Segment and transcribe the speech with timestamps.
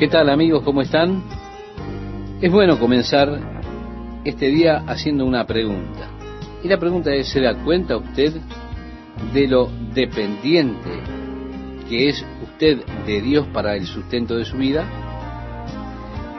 [0.00, 0.62] ¿Qué tal amigos?
[0.64, 1.22] ¿Cómo están?
[2.40, 3.38] Es bueno comenzar
[4.24, 6.08] este día haciendo una pregunta.
[6.64, 8.32] Y la pregunta es, ¿se da cuenta usted
[9.34, 10.88] de lo dependiente
[11.86, 14.86] que es usted de Dios para el sustento de su vida?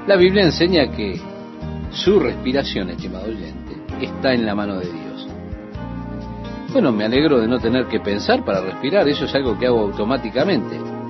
[0.07, 1.21] La Biblia enseña que
[1.91, 5.27] su respiración, estimado oyente, está en la mano de Dios.
[6.73, 9.81] Bueno, me alegro de no tener que pensar para respirar, eso es algo que hago
[9.81, 11.00] automáticamente.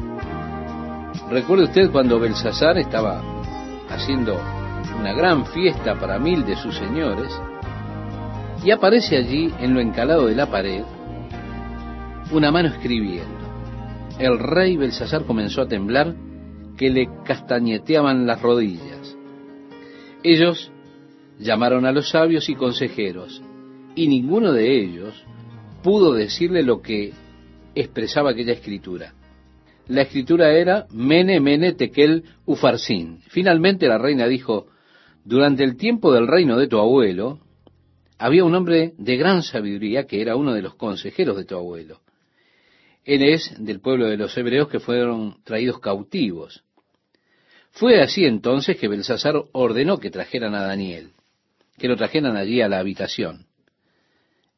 [1.31, 3.21] ¿Recuerda usted cuando Belsasar estaba
[3.87, 4.37] haciendo
[4.99, 7.31] una gran fiesta para mil de sus señores?
[8.65, 10.83] Y aparece allí, en lo encalado de la pared,
[12.33, 13.39] una mano escribiendo.
[14.19, 16.13] El rey Belsasar comenzó a temblar
[16.77, 19.15] que le castañeteaban las rodillas.
[20.23, 20.69] Ellos
[21.39, 23.41] llamaron a los sabios y consejeros,
[23.95, 25.25] y ninguno de ellos
[25.81, 27.13] pudo decirle lo que
[27.73, 29.13] expresaba aquella escritura.
[29.87, 33.19] La escritura era Mene, Mene, Tekel, Ufarsin.
[33.29, 34.67] Finalmente la reina dijo,
[35.23, 37.39] durante el tiempo del reino de tu abuelo,
[38.17, 42.01] había un hombre de gran sabiduría que era uno de los consejeros de tu abuelo.
[43.03, 46.63] Él es del pueblo de los hebreos que fueron traídos cautivos.
[47.71, 51.11] Fue así entonces que Belsasar ordenó que trajeran a Daniel,
[51.77, 53.47] que lo trajeran allí a la habitación.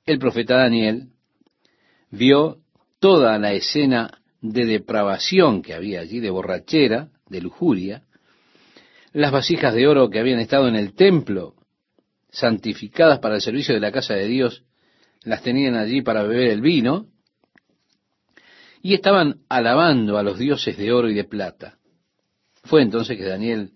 [0.06, 1.10] El profeta Daniel
[2.10, 2.58] vio
[3.00, 8.04] toda la escena de depravación que había allí, de borrachera, de lujuria,
[9.14, 11.56] las vasijas de oro que habían estado en el templo,
[12.30, 14.66] santificadas para el servicio de la casa de Dios,
[15.24, 17.08] las tenían allí para beber el vino,
[18.82, 21.78] y estaban alabando a los dioses de oro y de plata.
[22.66, 23.72] Fue entonces que Daniel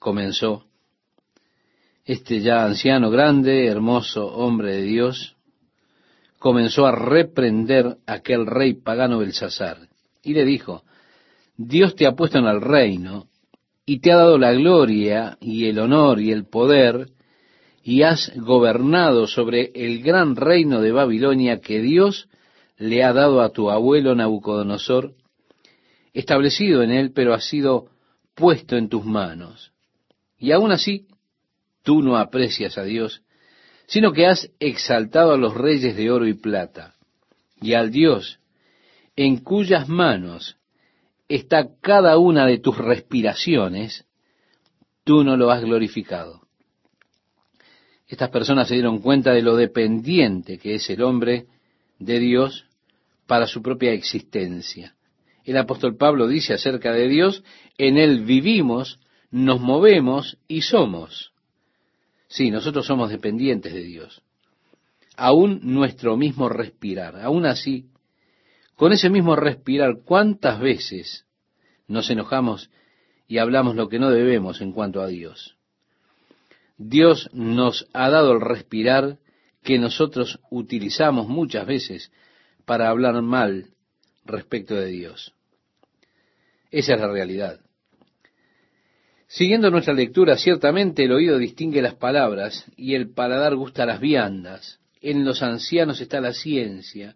[0.00, 0.66] comenzó,
[2.04, 5.36] este ya anciano, grande, hermoso hombre de Dios,
[6.38, 9.88] comenzó a reprender a aquel rey pagano Belsasar
[10.22, 10.82] y le dijo,
[11.56, 13.26] Dios te ha puesto en el reino
[13.84, 17.08] y te ha dado la gloria y el honor y el poder
[17.82, 22.28] y has gobernado sobre el gran reino de Babilonia que Dios
[22.76, 25.14] le ha dado a tu abuelo Nabucodonosor,
[26.12, 27.86] establecido en él, pero ha sido
[28.34, 29.72] puesto en tus manos.
[30.38, 31.06] Y aún así,
[31.82, 33.22] tú no aprecias a Dios
[33.88, 36.94] sino que has exaltado a los reyes de oro y plata,
[37.60, 38.38] y al Dios
[39.16, 40.58] en cuyas manos
[41.28, 44.06] está cada una de tus respiraciones,
[45.02, 46.42] tú no lo has glorificado.
[48.06, 51.46] Estas personas se dieron cuenta de lo dependiente que es el hombre
[51.98, 52.66] de Dios
[53.26, 54.94] para su propia existencia.
[55.44, 57.42] El apóstol Pablo dice acerca de Dios,
[57.76, 59.00] en Él vivimos,
[59.30, 61.32] nos movemos y somos.
[62.28, 64.22] Sí, nosotros somos dependientes de Dios.
[65.16, 67.86] Aún nuestro mismo respirar, aún así,
[68.76, 71.26] con ese mismo respirar, ¿cuántas veces
[71.88, 72.70] nos enojamos
[73.26, 75.56] y hablamos lo que no debemos en cuanto a Dios?
[76.76, 79.18] Dios nos ha dado el respirar
[79.64, 82.12] que nosotros utilizamos muchas veces
[82.64, 83.70] para hablar mal
[84.24, 85.34] respecto de Dios.
[86.70, 87.60] Esa es la realidad.
[89.28, 94.80] Siguiendo nuestra lectura, ciertamente el oído distingue las palabras y el paladar gusta las viandas.
[95.02, 97.14] En los ancianos está la ciencia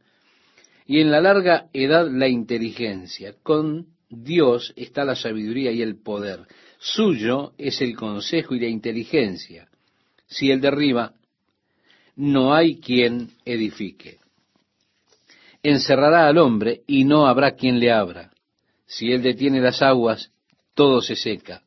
[0.87, 3.35] y en la larga edad la inteligencia.
[3.43, 6.41] Con Dios está la sabiduría y el poder.
[6.79, 9.69] Suyo es el consejo y la inteligencia.
[10.27, 11.15] Si él derriba,
[12.15, 14.19] no hay quien edifique.
[15.63, 18.33] Encerrará al hombre y no habrá quien le abra.
[18.85, 20.31] Si él detiene las aguas,
[20.75, 21.63] todo se seca.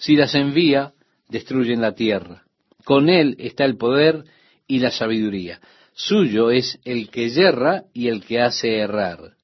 [0.00, 0.94] Si las envía,
[1.28, 2.44] destruyen la tierra.
[2.84, 4.24] Con él está el poder
[4.66, 5.60] y la sabiduría.
[5.92, 9.34] Suyo es el que yerra y el que hace errar.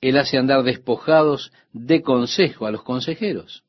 [0.00, 3.64] Él hace andar despojados de consejo a los consejeros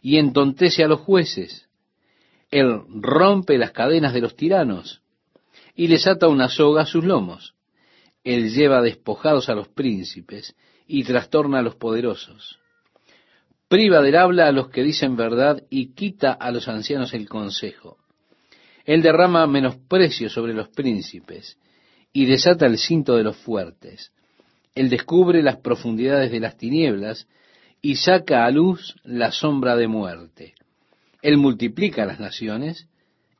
[0.00, 1.68] y entontece a los jueces.
[2.50, 5.02] Él rompe las cadenas de los tiranos
[5.74, 7.54] y les ata una soga a sus lomos.
[8.24, 12.60] Él lleva despojados a los príncipes y trastorna a los poderosos
[13.70, 17.98] priva del habla a los que dicen verdad y quita a los ancianos el consejo.
[18.84, 21.56] Él derrama menosprecio sobre los príncipes
[22.12, 24.10] y desata el cinto de los fuertes.
[24.74, 27.28] Él descubre las profundidades de las tinieblas
[27.80, 30.54] y saca a luz la sombra de muerte.
[31.22, 32.88] Él multiplica las naciones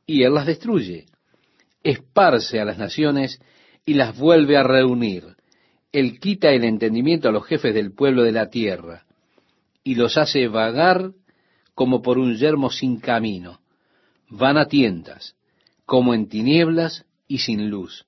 [0.05, 1.07] y él las destruye.
[1.83, 3.41] Esparce a las naciones
[3.85, 5.35] y las vuelve a reunir.
[5.91, 9.03] Él quita el entendimiento a los jefes del pueblo de la tierra
[9.83, 11.11] y los hace vagar
[11.73, 13.61] como por un yermo sin camino.
[14.29, 15.35] Van a tientas,
[15.85, 18.05] como en tinieblas y sin luz,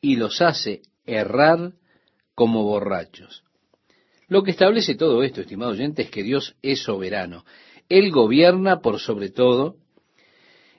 [0.00, 1.72] y los hace errar
[2.34, 3.44] como borrachos.
[4.28, 7.44] Lo que establece todo esto, estimado oyente, es que Dios es soberano.
[7.88, 9.76] Él gobierna por sobre todo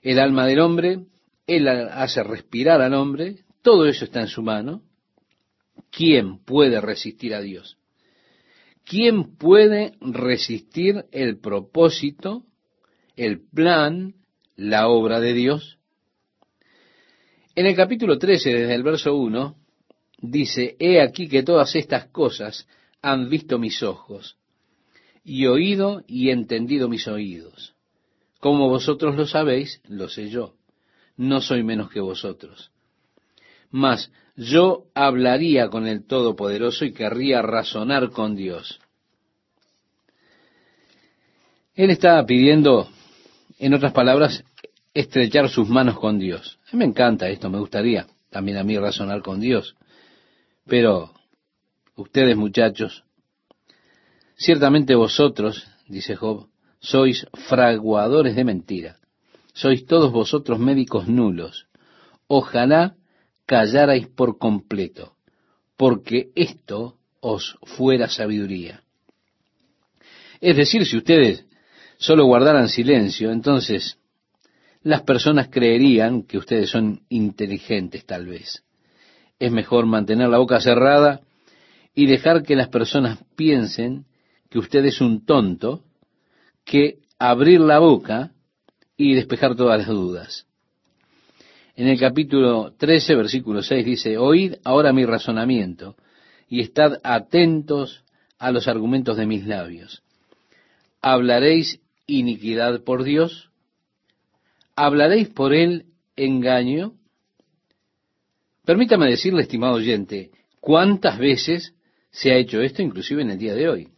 [0.01, 1.05] el alma del hombre,
[1.47, 4.81] Él hace respirar al hombre, todo eso está en su mano.
[5.91, 7.77] ¿Quién puede resistir a Dios?
[8.86, 12.44] ¿Quién puede resistir el propósito,
[13.16, 14.16] el plan,
[14.56, 15.78] la obra de Dios?
[17.56, 19.56] En el capítulo 13, desde el verso 1,
[20.19, 22.68] dice, He aquí que todas estas cosas
[23.01, 24.38] han visto mis ojos,
[25.24, 27.75] y oído y entendido mis oídos.
[28.39, 30.56] Como vosotros lo sabéis, lo sé yo.
[31.18, 32.72] No soy menos que vosotros.
[33.71, 38.79] Mas yo hablaría con el Todopoderoso y querría razonar con Dios.
[41.73, 42.89] Él está pidiendo,
[43.59, 44.44] en otras palabras,
[44.94, 46.59] estrechar sus manos con Dios.
[46.68, 49.75] A mí me encanta esto, me gustaría también a mí razonar con Dios.
[50.65, 51.12] Pero
[51.95, 53.03] ustedes muchachos,
[54.35, 56.47] ciertamente vosotros, dice Job,
[56.79, 58.97] sois fraguadores de mentira.
[59.53, 61.67] Sois todos vosotros médicos nulos.
[62.27, 62.95] Ojalá
[63.51, 65.18] callarais por completo,
[65.75, 68.81] porque esto os fuera sabiduría.
[70.39, 71.44] Es decir, si ustedes
[71.98, 73.98] solo guardaran silencio, entonces
[74.83, 78.63] las personas creerían que ustedes son inteligentes tal vez.
[79.38, 81.19] Es mejor mantener la boca cerrada
[81.94, 84.06] y dejar que las personas piensen
[84.50, 85.83] que usted es un tonto
[86.63, 88.31] que abrir la boca
[88.95, 90.48] y despejar todas las dudas.
[91.75, 95.95] En el capítulo 13, versículo 6 dice, Oíd ahora mi razonamiento
[96.50, 98.03] y estad atentos
[98.38, 100.03] a los argumentos de mis labios.
[101.01, 103.51] ¿Hablaréis iniquidad por Dios?
[104.75, 105.85] ¿Hablaréis por él
[106.15, 106.94] engaño?
[108.65, 111.74] Permítame decirle, estimado oyente, cuántas veces
[112.12, 113.89] se ha hecho esto, inclusive en el día de hoy.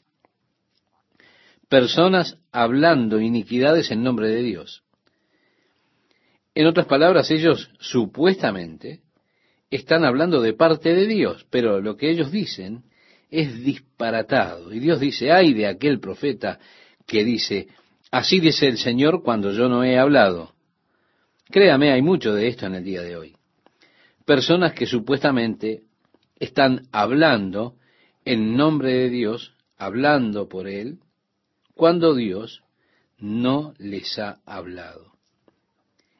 [1.68, 4.83] Personas hablando iniquidades en nombre de Dios.
[6.56, 9.02] En otras palabras, ellos supuestamente
[9.70, 12.84] están hablando de parte de Dios, pero lo que ellos dicen
[13.32, 14.72] es disparatado.
[14.72, 16.60] Y Dios dice, ay de aquel profeta
[17.08, 17.68] que dice,
[18.12, 20.54] así dice el Señor cuando yo no he hablado.
[21.50, 23.36] Créame, hay mucho de esto en el día de hoy.
[24.26, 25.82] Personas que supuestamente
[26.40, 27.76] están hablando
[28.26, 31.00] en nombre de Dios, hablando por Él,
[31.74, 32.64] cuando Dios
[33.18, 35.13] no les ha hablado.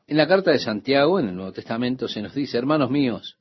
[0.08, 3.38] En la carta de Santiago, en el Nuevo Testamento, se nos dice, hermanos míos,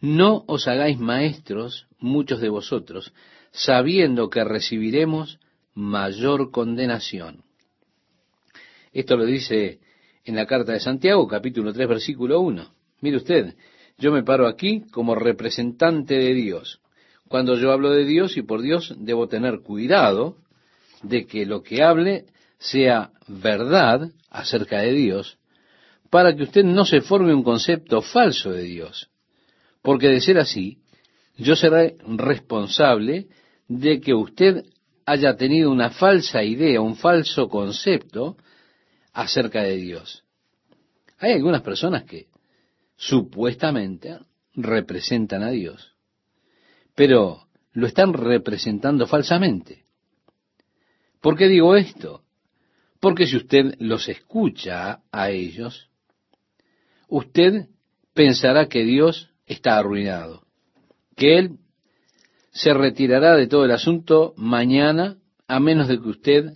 [0.00, 3.12] no os hagáis maestros muchos de vosotros,
[3.52, 5.38] sabiendo que recibiremos
[5.74, 7.44] mayor condenación.
[8.92, 9.78] Esto lo dice
[10.24, 12.68] en la carta de Santiago, capítulo 3, versículo 1.
[13.00, 13.54] Mire usted,
[13.98, 16.80] yo me paro aquí como representante de Dios.
[17.28, 20.36] Cuando yo hablo de Dios y por Dios, debo tener cuidado
[21.02, 22.26] de que lo que hable
[22.58, 25.38] sea verdad acerca de Dios,
[26.10, 29.10] para que usted no se forme un concepto falso de Dios.
[29.82, 30.78] Porque de ser así,
[31.36, 33.28] yo seré responsable
[33.68, 34.64] de que usted
[35.04, 38.36] haya tenido una falsa idea, un falso concepto
[39.12, 40.24] acerca de Dios.
[41.18, 42.26] Hay algunas personas que
[42.96, 44.18] supuestamente
[44.54, 45.94] representan a Dios,
[46.94, 49.84] pero lo están representando falsamente.
[51.20, 52.22] ¿Por qué digo esto?
[53.00, 55.90] Porque si usted los escucha a ellos,
[57.08, 57.68] usted
[58.14, 60.42] pensará que Dios está arruinado,
[61.16, 61.58] que Él
[62.50, 66.54] se retirará de todo el asunto mañana a menos de que usted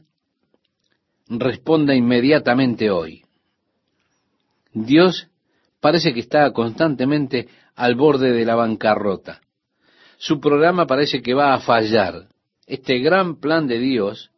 [1.29, 3.23] responda inmediatamente hoy.
[4.73, 5.29] Dios
[5.81, 9.41] parece que está constantemente al borde de la bancarrota.
[10.19, 12.29] Su programa parece que va a fallar.
[12.67, 14.31] Este gran plan de Dios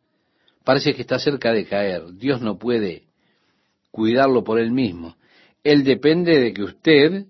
[0.64, 2.14] parece que está cerca de caer.
[2.14, 3.08] Dios no puede
[3.90, 5.16] cuidarlo por él mismo.
[5.64, 7.26] Él depende de que usted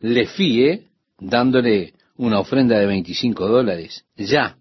[0.00, 4.04] le fíe dándole una ofrenda de 25 dólares.
[4.16, 4.58] Ya.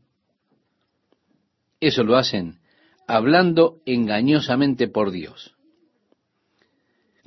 [1.79, 2.59] Eso lo hacen
[3.07, 5.55] hablando engañosamente por Dios.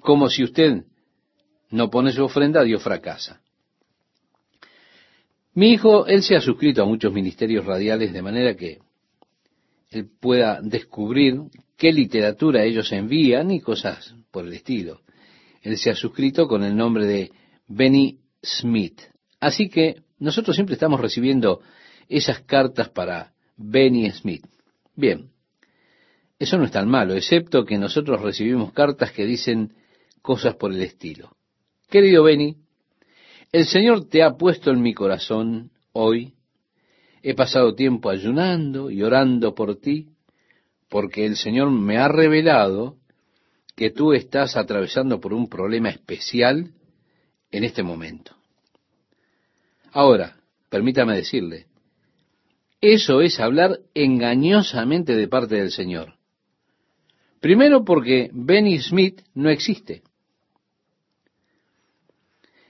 [0.00, 0.84] Como si usted
[1.70, 3.40] no pone su ofrenda, Dios fracasa.
[5.54, 8.78] Mi hijo, él se ha suscrito a muchos ministerios radiales de manera que
[9.90, 11.40] él pueda descubrir
[11.76, 15.00] qué literatura ellos envían y cosas por el estilo.
[15.62, 17.30] Él se ha suscrito con el nombre de
[17.68, 19.00] Benny Smith.
[19.40, 21.60] Así que nosotros siempre estamos recibiendo
[22.08, 24.44] esas cartas para Benny Smith.
[24.94, 25.30] Bien,
[26.38, 29.72] eso no es tan malo, excepto que nosotros recibimos cartas que dicen
[30.20, 31.36] cosas por el estilo.
[31.88, 32.56] Querido Benny,
[33.52, 36.34] el Señor te ha puesto en mi corazón hoy
[37.22, 40.08] he pasado tiempo ayunando y orando por ti,
[40.88, 42.96] porque el Señor me ha revelado
[43.74, 46.72] que tú estás atravesando por un problema especial
[47.50, 48.34] en este momento.
[49.92, 50.36] Ahora,
[50.68, 51.66] permítame decirle,
[52.80, 56.14] eso es hablar engañosamente de parte del Señor.
[57.40, 60.02] Primero porque Benny Smith no existe.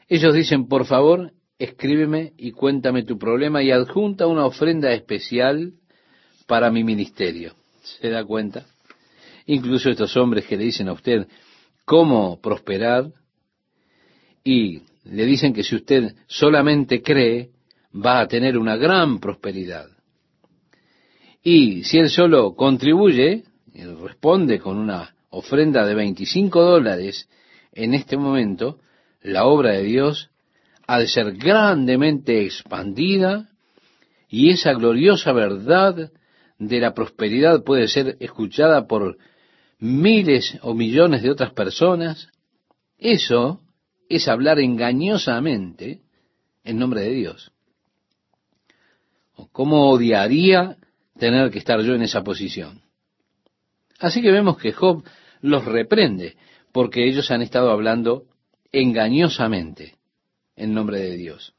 [0.09, 5.75] Ellos dicen, por favor, escríbeme y cuéntame tu problema y adjunta una ofrenda especial
[6.47, 7.55] para mi ministerio.
[7.83, 8.67] ¿Se da cuenta?
[9.47, 11.27] Incluso estos hombres que le dicen a usted
[11.85, 13.11] cómo prosperar
[14.45, 17.51] y le dicen que si usted solamente cree,
[17.95, 19.89] va a tener una gran prosperidad.
[21.43, 23.45] Y si él solo contribuye,
[23.75, 27.29] él responde con una ofrenda de 25 dólares
[27.73, 28.79] en este momento,
[29.23, 30.31] la obra de Dios
[30.87, 33.49] ha de ser grandemente expandida
[34.29, 36.13] y esa gloriosa verdad
[36.59, 39.17] de la prosperidad puede ser escuchada por
[39.83, 42.29] miles o millones de otras personas.
[42.99, 43.61] Eso
[44.09, 46.03] es hablar engañosamente
[46.63, 47.51] en nombre de Dios.
[49.51, 50.77] ¿Cómo odiaría
[51.19, 52.83] tener que estar yo en esa posición?
[53.99, 55.03] Así que vemos que Job
[55.41, 56.37] los reprende
[56.71, 58.27] porque ellos han estado hablando
[58.71, 59.97] engañosamente
[60.55, 61.55] en nombre de Dios.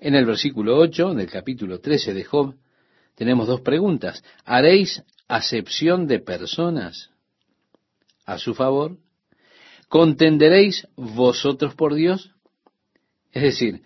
[0.00, 2.56] En el versículo 8 del capítulo 13 de Job
[3.14, 4.24] tenemos dos preguntas.
[4.44, 7.10] ¿Haréis acepción de personas
[8.26, 8.98] a su favor?
[9.88, 12.34] ¿Contenderéis vosotros por Dios?
[13.30, 13.82] Es decir,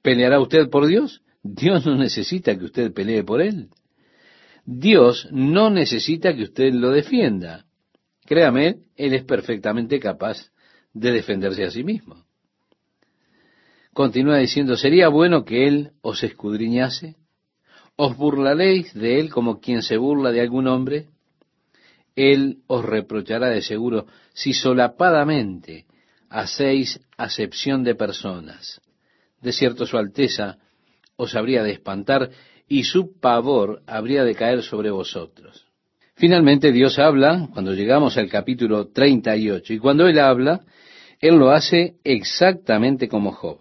[0.00, 1.22] ¿peleará usted por Dios?
[1.42, 3.68] Dios no necesita que usted pelee por Él.
[4.64, 7.66] Dios no necesita que usted lo defienda.
[8.24, 10.50] Créame, Él es perfectamente capaz
[10.94, 12.24] de defenderse a sí mismo.
[13.92, 17.16] Continúa diciendo, ¿sería bueno que Él os escudriñase?
[17.96, 21.06] ¿Os burlaréis de Él como quien se burla de algún hombre?
[22.14, 25.86] Él os reprochará de seguro si solapadamente
[26.28, 28.80] hacéis acepción de personas.
[29.40, 30.58] De cierto su Alteza
[31.16, 32.30] os habría de espantar
[32.68, 35.66] y su pavor habría de caer sobre vosotros.
[36.14, 40.64] Finalmente Dios habla cuando llegamos al capítulo 38 y cuando Él habla,
[41.20, 43.58] él lo hace exactamente como Job.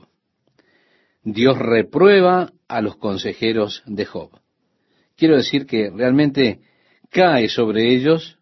[1.23, 4.29] Dios reprueba a los consejeros de Job.
[5.15, 6.59] Quiero decir que realmente
[7.09, 8.37] cae sobre ellos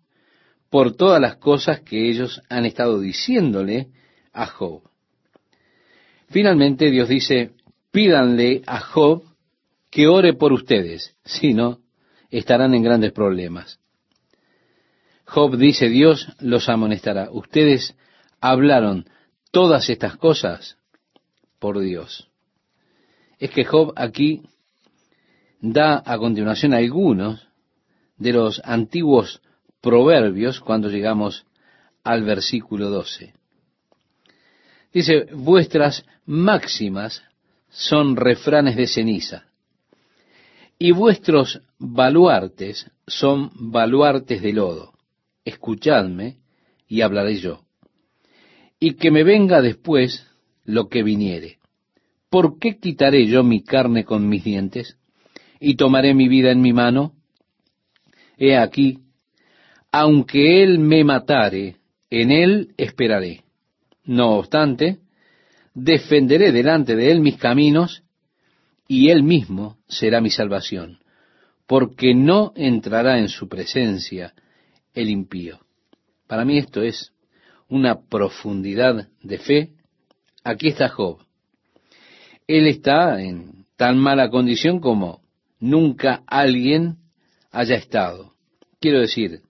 [0.70, 3.90] por todas las cosas que ellos han estado diciéndole
[4.32, 4.82] a Job.
[6.30, 7.52] Finalmente Dios dice,
[7.92, 9.24] pídanle a Job
[9.92, 11.82] que ore por ustedes, si no,
[12.32, 13.80] estarán en grandes problemas.
[15.26, 17.30] Job dice, Dios los amonestará.
[17.32, 17.96] Ustedes
[18.42, 19.06] hablaron
[19.52, 20.78] todas estas cosas
[21.60, 22.30] por Dios.
[23.44, 24.42] Es que Job aquí
[25.60, 27.46] da a continuación algunos
[28.16, 29.42] de los antiguos
[29.82, 31.46] proverbios cuando llegamos
[32.06, 33.34] al versículo 12.
[34.94, 37.22] Dice, vuestras máximas
[37.68, 39.44] son refranes de ceniza,
[40.80, 44.94] y vuestros baluartes son baluartes de lodo.
[45.44, 46.38] Escuchadme
[46.88, 47.66] y hablaré yo
[48.80, 50.26] y que me venga después
[50.64, 51.58] lo que viniere.
[52.34, 54.98] ¿Por qué quitaré yo mi carne con mis dientes
[55.60, 57.14] y tomaré mi vida en mi mano?
[58.40, 59.02] He aquí,
[59.92, 61.76] aunque él me matare,
[62.10, 63.44] en él esperaré.
[64.06, 64.98] No obstante,
[65.76, 68.02] defenderé delante de él mis caminos,
[68.88, 70.98] y él mismo será mi salvación,
[71.68, 74.34] porque no entrará en su presencia
[74.96, 75.60] el impío.
[76.26, 77.14] Para mí esto es
[77.70, 79.74] una profundidad de fe,
[80.44, 81.23] aquí está Job.
[82.48, 85.22] Él está en tan mala condición como
[85.60, 86.98] nunca alguien
[87.52, 88.34] haya estado.
[88.80, 89.42] Quiero decir,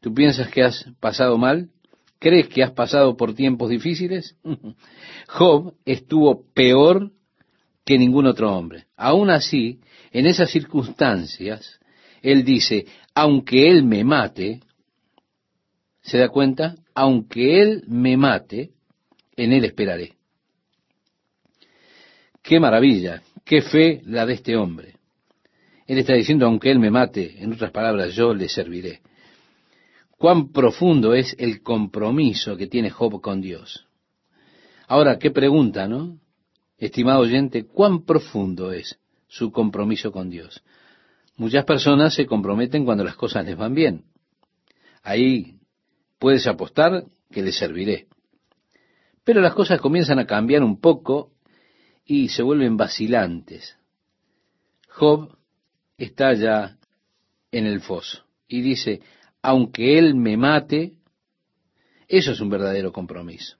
[0.00, 1.70] ¿tú piensas que has pasado mal?
[2.18, 4.36] ¿Crees que has pasado por tiempos difíciles?
[5.28, 7.12] Job estuvo peor
[7.84, 8.86] que ningún otro hombre.
[8.96, 11.80] Aún así, en esas circunstancias,
[12.22, 14.60] él dice, aunque él me mate,
[16.00, 16.76] ¿se da cuenta?
[16.94, 18.70] aunque Él me mate,
[19.36, 20.13] en Él esperaré.
[22.44, 24.96] Qué maravilla, qué fe la de este hombre.
[25.86, 29.00] Él está diciendo, aunque Él me mate, en otras palabras, yo le serviré.
[30.18, 33.86] Cuán profundo es el compromiso que tiene Job con Dios.
[34.86, 36.18] Ahora, qué pregunta, ¿no?
[36.76, 40.62] Estimado oyente, ¿cuán profundo es su compromiso con Dios?
[41.36, 44.04] Muchas personas se comprometen cuando las cosas les van bien.
[45.02, 45.60] Ahí
[46.18, 48.06] puedes apostar que le serviré.
[49.24, 51.33] Pero las cosas comienzan a cambiar un poco
[52.04, 53.76] y se vuelven vacilantes.
[54.88, 55.36] Job
[55.96, 56.76] está ya
[57.50, 59.00] en el foso y dice,
[59.42, 60.92] aunque él me mate,
[62.08, 63.56] eso es un verdadero compromiso.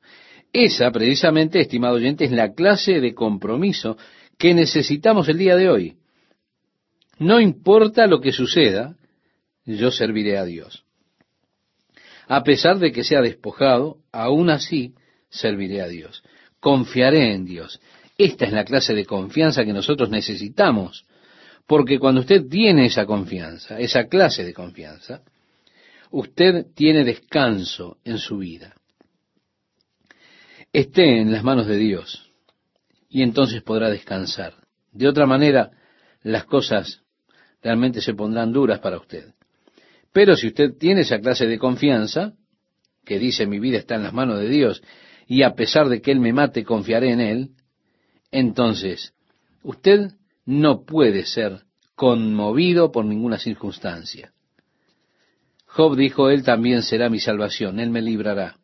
[0.53, 3.97] Esa, precisamente, estimado oyente, es la clase de compromiso
[4.39, 5.97] que necesitamos el día de hoy.
[7.19, 8.97] No importa lo que suceda,
[9.65, 10.85] yo serviré a Dios.
[12.27, 14.95] A pesar de que sea despojado, aún así
[15.29, 16.23] serviré a Dios.
[16.61, 17.81] Confiaré en Dios.
[18.17, 21.05] Esta es la clase de confianza que nosotros necesitamos,
[21.67, 25.23] porque cuando usted tiene esa confianza, esa clase de confianza,
[26.11, 28.75] usted tiene descanso en su vida.
[30.73, 32.31] Esté en las manos de Dios
[33.09, 34.55] y entonces podrá descansar.
[34.93, 35.71] De otra manera,
[36.23, 37.03] las cosas
[37.63, 39.35] realmente se pondrán duras para usted.
[40.13, 42.35] Pero si usted tiene esa clase de confianza,
[43.05, 44.83] que dice mi vida está en las manos de Dios,
[45.27, 47.51] y a pesar de que Él me mate, confiaré en Él,
[48.35, 49.15] entonces
[49.63, 50.11] usted
[50.45, 51.63] no puede ser
[51.95, 54.33] conmovido por ninguna circunstancia.
[55.67, 58.57] Job dijo, Él también será mi salvación, Él me librará.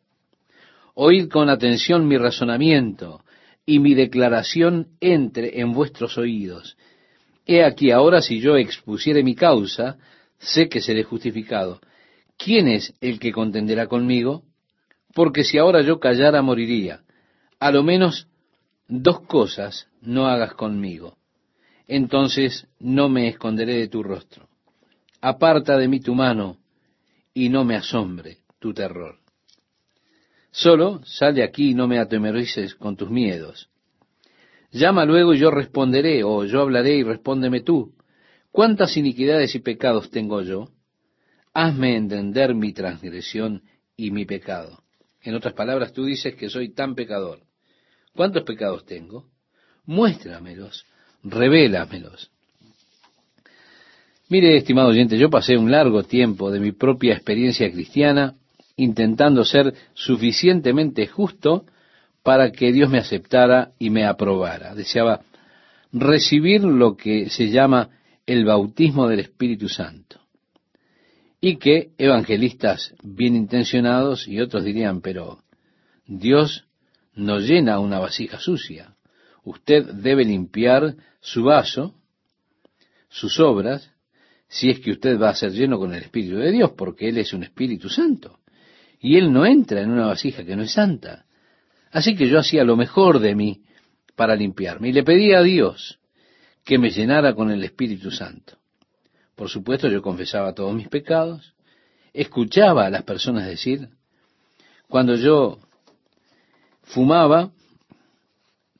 [0.93, 3.23] Oíd con atención mi razonamiento
[3.65, 6.75] y mi declaración entre en vuestros oídos.
[7.45, 9.97] He aquí ahora si yo expusiere mi causa,
[10.37, 11.79] sé que seré justificado.
[12.37, 14.43] ¿Quién es el que contenderá conmigo?
[15.13, 17.03] Porque si ahora yo callara, moriría.
[17.57, 18.27] A lo menos
[18.91, 21.17] dos cosas no hagas conmigo.
[21.87, 24.49] Entonces no me esconderé de tu rostro.
[25.21, 26.57] Aparta de mí tu mano
[27.33, 29.19] y no me asombre tu terror.
[30.51, 33.69] Solo sal de aquí y no me atemorices con tus miedos.
[34.71, 37.93] Llama luego y yo responderé, o yo hablaré y respóndeme tú.
[38.51, 40.69] ¿Cuántas iniquidades y pecados tengo yo?
[41.53, 43.63] Hazme entender mi transgresión
[43.95, 44.83] y mi pecado.
[45.21, 47.39] En otras palabras, tú dices que soy tan pecador.
[48.15, 49.25] ¿Cuántos pecados tengo?
[49.85, 50.85] Muéstramelos,
[51.23, 52.31] revélamelos.
[54.29, 58.35] Mire, estimado oyente, yo pasé un largo tiempo de mi propia experiencia cristiana
[58.77, 61.65] intentando ser suficientemente justo
[62.23, 64.73] para que Dios me aceptara y me aprobara.
[64.73, 65.21] Deseaba
[65.91, 67.89] recibir lo que se llama
[68.25, 70.19] el bautismo del Espíritu Santo.
[71.41, 75.39] Y que evangelistas bien intencionados y otros dirían, pero
[76.05, 76.65] Dios
[77.13, 78.95] no llena una vasija sucia.
[79.43, 81.95] Usted debe limpiar su vaso,
[83.09, 83.91] sus obras,
[84.47, 87.17] si es que usted va a ser lleno con el Espíritu de Dios, porque Él
[87.17, 88.39] es un Espíritu Santo.
[88.99, 91.25] Y Él no entra en una vasija que no es santa.
[91.91, 93.63] Así que yo hacía lo mejor de mí
[94.15, 95.99] para limpiarme y le pedía a Dios
[96.63, 98.57] que me llenara con el Espíritu Santo.
[99.35, 101.55] Por supuesto, yo confesaba todos mis pecados,
[102.13, 103.89] escuchaba a las personas decir,
[104.87, 105.59] cuando yo
[106.91, 107.51] fumaba,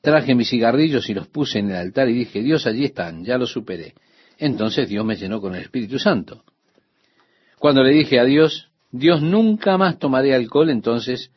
[0.00, 3.38] traje mis cigarrillos y los puse en el altar y dije, Dios, allí están, ya
[3.38, 3.94] los superé.
[4.38, 6.44] Entonces Dios me llenó con el Espíritu Santo.
[7.58, 11.30] Cuando le dije a Dios, Dios nunca más tomaré alcohol, entonces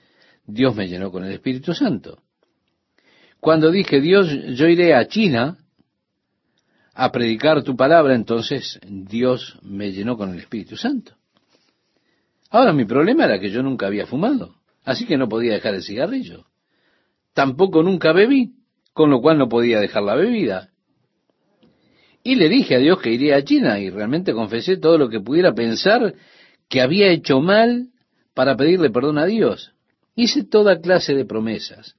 [0.46, 2.22] Dios me llenó con el Espíritu Santo.
[3.40, 5.58] Cuando dije, Dios, yo iré a China
[6.94, 11.14] a predicar tu palabra, entonces Dios me llenó con el Espíritu Santo.
[12.50, 15.84] Ahora mi problema era que yo nunca había fumado, así que no podía dejar el
[15.84, 16.46] cigarrillo.
[17.36, 18.54] Tampoco nunca bebí,
[18.94, 20.70] con lo cual no podía dejar la bebida.
[22.24, 25.20] Y le dije a Dios que iría a China y realmente confesé todo lo que
[25.20, 26.16] pudiera pensar
[26.70, 27.90] que había hecho mal
[28.34, 29.74] para pedirle perdón a Dios.
[30.16, 31.98] Hice toda clase de promesas.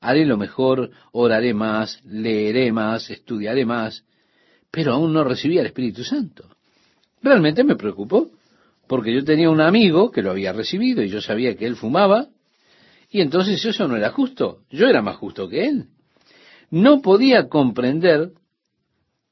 [0.00, 4.04] Haré lo mejor, oraré más, leeré más, estudiaré más,
[4.70, 6.44] pero aún no recibía el Espíritu Santo.
[7.20, 8.30] Realmente me preocupó,
[8.86, 12.28] porque yo tenía un amigo que lo había recibido y yo sabía que él fumaba,
[13.10, 15.86] y entonces eso no era justo, yo era más justo que él.
[16.70, 18.32] No podía comprender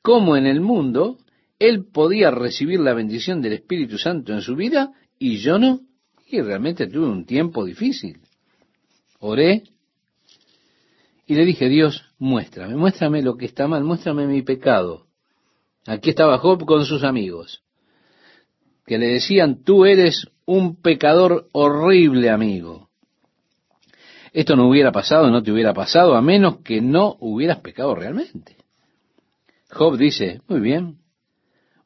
[0.03, 1.19] cómo en el mundo
[1.59, 5.81] él podía recibir la bendición del Espíritu Santo en su vida y yo no.
[6.29, 8.21] Y realmente tuve un tiempo difícil.
[9.21, 9.65] Oré
[11.27, 15.07] y le dije, Dios, muéstrame, muéstrame lo que está mal, muéstrame mi pecado.
[15.87, 17.63] Aquí estaba Job con sus amigos,
[18.87, 22.86] que le decían, tú eres un pecador horrible, amigo.
[24.37, 28.55] Esto no hubiera pasado, no te hubiera pasado, a menos que no hubieras pecado realmente.
[29.71, 30.99] Job dice, muy bien,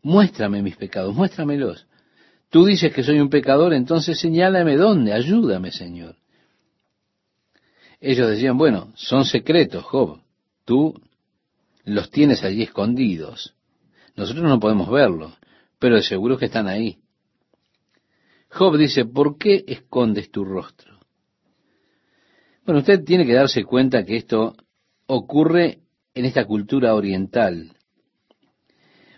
[0.03, 1.87] muéstrame mis pecados, muéstramelos.
[2.49, 6.17] Tú dices que soy un pecador, entonces señálame dónde, ayúdame, Señor.
[8.01, 10.21] Ellos decían, bueno, son secretos, Job.
[10.65, 11.01] Tú
[11.85, 13.55] los tienes allí escondidos.
[14.17, 15.35] Nosotros no podemos verlos,
[15.79, 16.99] pero de seguro que están ahí.
[18.49, 20.90] Job dice, ¿por qué escondes tu rostro?
[22.71, 24.55] Bueno, usted tiene que darse cuenta que esto
[25.07, 25.81] ocurre
[26.15, 27.73] en esta cultura oriental.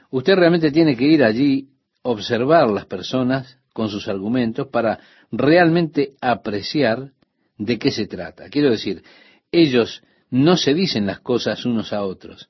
[0.08, 1.68] Usted realmente tiene que ir allí,
[2.00, 7.12] observar las personas con sus argumentos para realmente apreciar
[7.58, 8.48] de qué se trata.
[8.48, 9.02] Quiero decir,
[9.50, 12.48] ellos no se dicen las cosas unos a otros.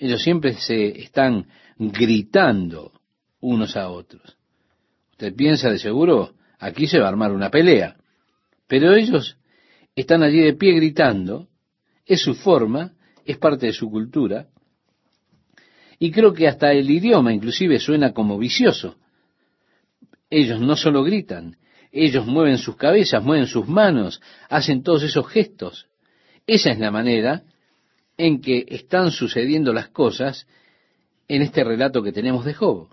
[0.00, 1.46] Ellos siempre se están
[1.78, 2.90] gritando
[3.38, 4.36] unos a otros.
[5.12, 7.94] Usted piensa de seguro, aquí se va a armar una pelea.
[8.66, 9.36] Pero ellos
[9.94, 11.48] están allí de pie gritando,
[12.06, 12.92] es su forma,
[13.24, 14.48] es parte de su cultura,
[15.98, 18.96] y creo que hasta el idioma inclusive suena como vicioso.
[20.28, 21.56] Ellos no solo gritan,
[21.92, 25.86] ellos mueven sus cabezas, mueven sus manos, hacen todos esos gestos.
[26.46, 27.44] Esa es la manera
[28.16, 30.46] en que están sucediendo las cosas
[31.28, 32.88] en este relato que tenemos de Job.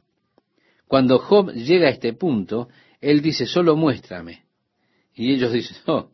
[0.87, 4.43] Cuando Job llega a este punto, él dice, solo muéstrame.
[5.15, 6.11] Y ellos dicen, oh.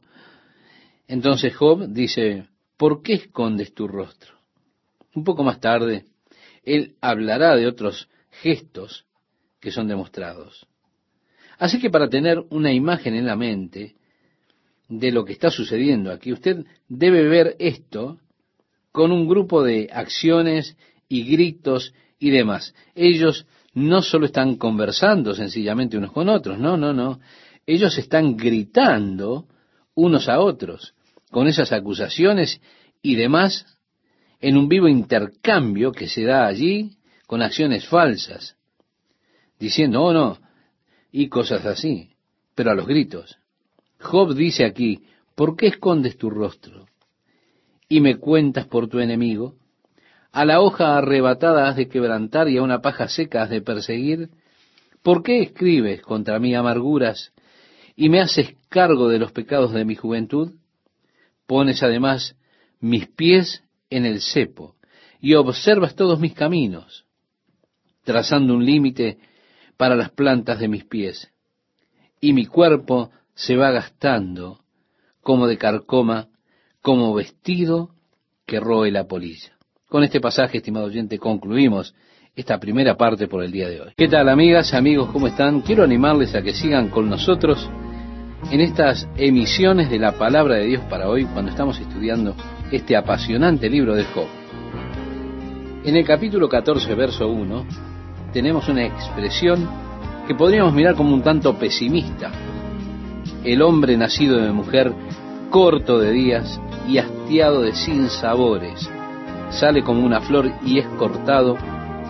[1.08, 4.34] Entonces Job dice, ¿por qué escondes tu rostro?
[5.16, 6.06] Un poco más tarde,
[6.64, 8.10] él hablará de otros
[8.42, 9.06] gestos
[9.60, 10.68] que son demostrados.
[11.58, 13.96] Así que para tener una imagen en la mente
[14.90, 18.20] de lo que está sucediendo aquí, usted debe ver esto
[18.92, 22.76] con un grupo de acciones y gritos y demás.
[22.96, 27.20] Ellos no solo están conversando sencillamente unos con otros, no, no, no.
[27.66, 29.48] Ellos están gritando
[29.96, 30.94] unos a otros
[31.32, 32.62] con esas acusaciones
[33.02, 33.66] y demás
[34.40, 38.56] en un vivo intercambio que se da allí con acciones falsas,
[39.60, 40.40] diciendo, oh no,
[41.12, 42.12] y cosas así,
[42.56, 43.38] pero a los gritos.
[44.00, 45.02] Job dice aquí,
[45.36, 46.86] ¿por qué escondes tu rostro
[47.90, 49.56] y me cuentas por tu enemigo?
[50.32, 54.30] A la hoja arrebatada has de quebrantar y a una paja seca has de perseguir.
[55.02, 57.34] ¿Por qué escribes contra mí amarguras
[57.96, 60.52] y me haces cargo de los pecados de mi juventud?
[61.48, 62.36] Pones además
[62.80, 64.76] mis pies en el cepo
[65.20, 67.06] y observas todos mis caminos,
[68.04, 69.18] trazando un límite
[69.78, 71.32] para las plantas de mis pies.
[72.20, 74.60] Y mi cuerpo se va gastando
[75.22, 76.28] como de carcoma,
[76.82, 77.92] como vestido
[78.46, 79.58] que roe la polilla.
[79.88, 81.96] Con este pasaje, estimado oyente, concluimos
[82.36, 83.94] esta primera parte por el día de hoy.
[83.96, 85.10] ¿Qué tal, amigas, amigos?
[85.12, 85.62] ¿Cómo están?
[85.62, 87.70] Quiero animarles a que sigan con nosotros
[88.52, 92.36] en estas emisiones de la palabra de Dios para hoy, cuando estamos estudiando
[92.72, 94.28] este apasionante libro de Job.
[95.84, 97.66] En el capítulo 14, verso 1,
[98.34, 99.68] tenemos una expresión
[100.28, 102.32] que podríamos mirar como un tanto pesimista.
[103.44, 104.94] El hombre nacido de mujer,
[105.50, 108.90] corto de días y hastiado de sinsabores,
[109.50, 111.58] sale como una flor y es cortado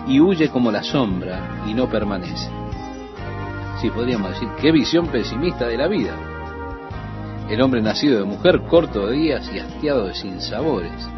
[0.06, 2.50] y huye como la sombra y no permanece.
[3.80, 6.16] Sí, podríamos decir, qué visión pesimista de la vida.
[7.48, 11.08] El hombre nacido de mujer, corto de días y hastiado de sinsabores.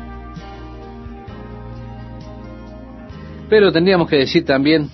[3.49, 4.91] Pero tendríamos que decir también,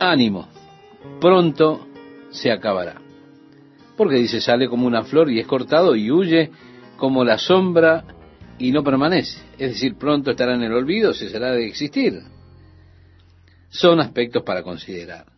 [0.00, 0.48] ánimo,
[1.20, 1.86] pronto
[2.30, 3.00] se acabará.
[3.96, 6.50] Porque dice, sale como una flor y es cortado y huye
[6.96, 8.04] como la sombra
[8.58, 9.40] y no permanece.
[9.58, 12.20] Es decir, pronto estará en el olvido, cesará de existir.
[13.68, 15.33] Son aspectos para considerar.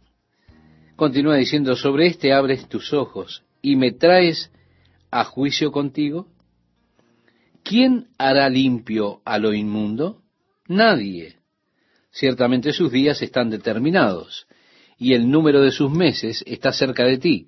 [0.96, 4.50] Continúa diciendo, sobre este abres tus ojos y me traes
[5.10, 6.26] a juicio contigo.
[7.62, 10.22] ¿Quién hará limpio a lo inmundo?
[10.68, 11.36] Nadie.
[12.10, 14.46] Ciertamente sus días están determinados
[14.98, 17.46] y el número de sus meses está cerca de ti.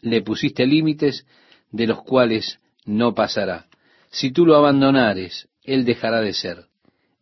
[0.00, 1.26] Le pusiste límites
[1.72, 3.66] de los cuales no pasará.
[4.10, 6.66] Si tú lo abandonares, él dejará de ser.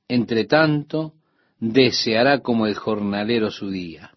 [0.07, 1.15] Entre tanto,
[1.59, 4.13] deseará como el jornalero su día.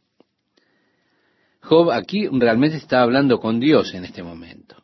[1.65, 4.75] Job aquí realmente está hablando con Dios en este momento.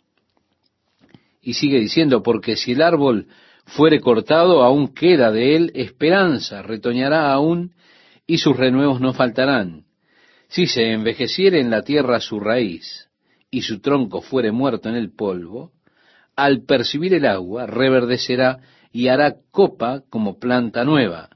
[1.41, 3.28] Y sigue diciendo, porque si el árbol
[3.65, 7.74] fuere cortado, aún queda de él esperanza, retoñará aún
[8.26, 9.86] y sus renuevos no faltarán.
[10.48, 13.10] Si se envejeciere en la tierra su raíz
[13.52, 15.72] y su tronco fuere muerto en el polvo,
[16.36, 18.60] al percibir el agua reverdecerá
[18.91, 21.30] y hará copa como planta nueva.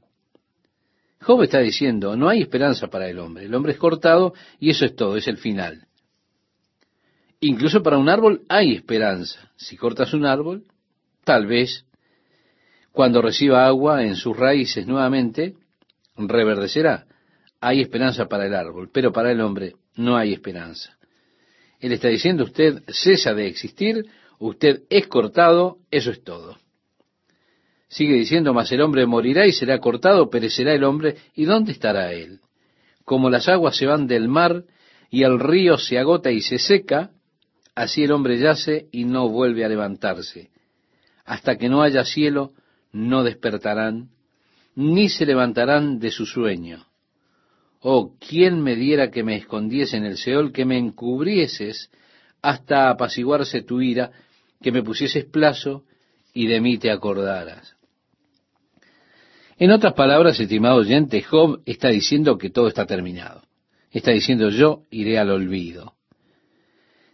[1.26, 4.84] Job está diciendo, no hay esperanza para el hombre, el hombre es cortado y eso
[4.84, 5.88] es todo, es el final.
[7.40, 9.50] Incluso para un árbol hay esperanza.
[9.56, 10.66] Si cortas un árbol,
[11.24, 11.84] tal vez
[12.92, 15.56] cuando reciba agua en sus raíces nuevamente,
[16.16, 17.06] reverdecerá.
[17.60, 20.96] Hay esperanza para el árbol, pero para el hombre no hay esperanza.
[21.80, 24.04] Él está diciendo, usted cesa de existir,
[24.38, 26.56] usted es cortado, eso es todo.
[27.88, 32.12] Sigue diciendo, mas el hombre morirá y será cortado, perecerá el hombre, ¿y dónde estará
[32.12, 32.40] él?
[33.04, 34.64] Como las aguas se van del mar
[35.10, 37.10] y el río se agota y se seca,
[37.74, 40.50] así el hombre yace y no vuelve a levantarse.
[41.24, 42.52] Hasta que no haya cielo,
[42.92, 44.10] no despertarán,
[44.74, 46.86] ni se levantarán de su sueño.
[47.80, 51.90] Oh, ¿quién me diera que me escondiese en el Seol, que me encubrieses
[52.42, 54.10] hasta apaciguarse tu ira,
[54.60, 55.84] que me pusieses plazo
[56.34, 57.75] y de mí te acordaras?
[59.58, 63.42] En otras palabras, estimado oyente, Job está diciendo que todo está terminado.
[63.90, 65.94] Está diciendo yo iré al olvido.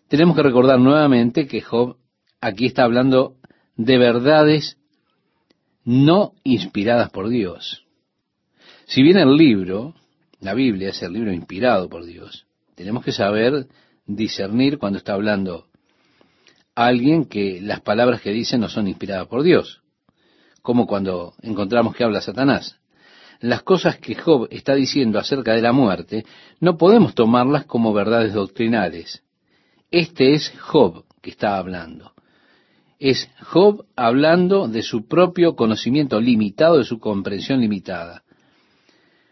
[0.09, 1.99] Tenemos que recordar nuevamente que Job
[2.41, 3.37] aquí está hablando
[3.77, 4.77] de verdades
[5.85, 7.87] no inspiradas por Dios.
[8.87, 9.95] Si bien el libro,
[10.41, 13.69] la Biblia es el libro inspirado por Dios, tenemos que saber
[14.07, 15.69] discernir cuando está hablando
[16.75, 19.82] alguien que las palabras que dice no son inspiradas por Dios
[20.63, 22.79] como cuando encontramos que habla Satanás.
[23.41, 26.25] Las cosas que Job está diciendo acerca de la muerte
[26.61, 29.23] no podemos tomarlas como verdades doctrinales.
[29.91, 32.13] Este es Job que está hablando.
[33.01, 38.23] Es Job hablando de su propio conocimiento limitado, de su comprensión limitada.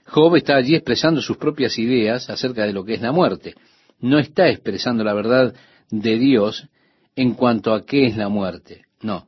[0.07, 3.55] Job está allí expresando sus propias ideas acerca de lo que es la muerte.
[4.01, 5.55] No está expresando la verdad
[5.91, 6.69] de Dios
[7.15, 8.87] en cuanto a qué es la muerte.
[9.03, 9.27] No,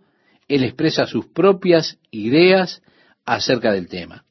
[0.54, 2.82] él expresa sus propias ideas
[3.24, 4.24] acerca del tema.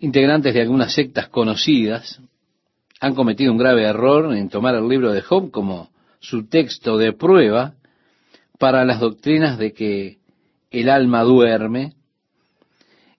[0.00, 2.20] Integrantes de algunas sectas conocidas
[2.98, 7.12] han cometido un grave error en tomar el libro de Job como su texto de
[7.12, 7.74] prueba
[8.58, 10.18] para las doctrinas de que
[10.72, 11.94] el alma duerme.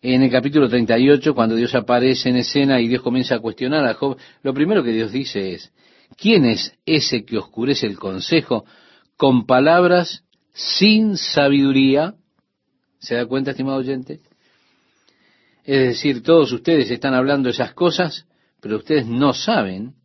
[0.02, 3.94] En el capítulo 38, cuando Dios aparece en escena y Dios comienza a cuestionar a
[3.94, 5.72] Job, lo primero que Dios dice es,
[6.18, 8.66] ¿quién es ese que oscurece el consejo
[9.16, 12.16] con palabras sin sabiduría.
[13.00, 14.22] ¿Se da cuenta, estimado oyente?
[15.64, 18.26] Es decir, todos ustedes están hablando esas cosas,
[18.60, 19.96] pero ustedes no saben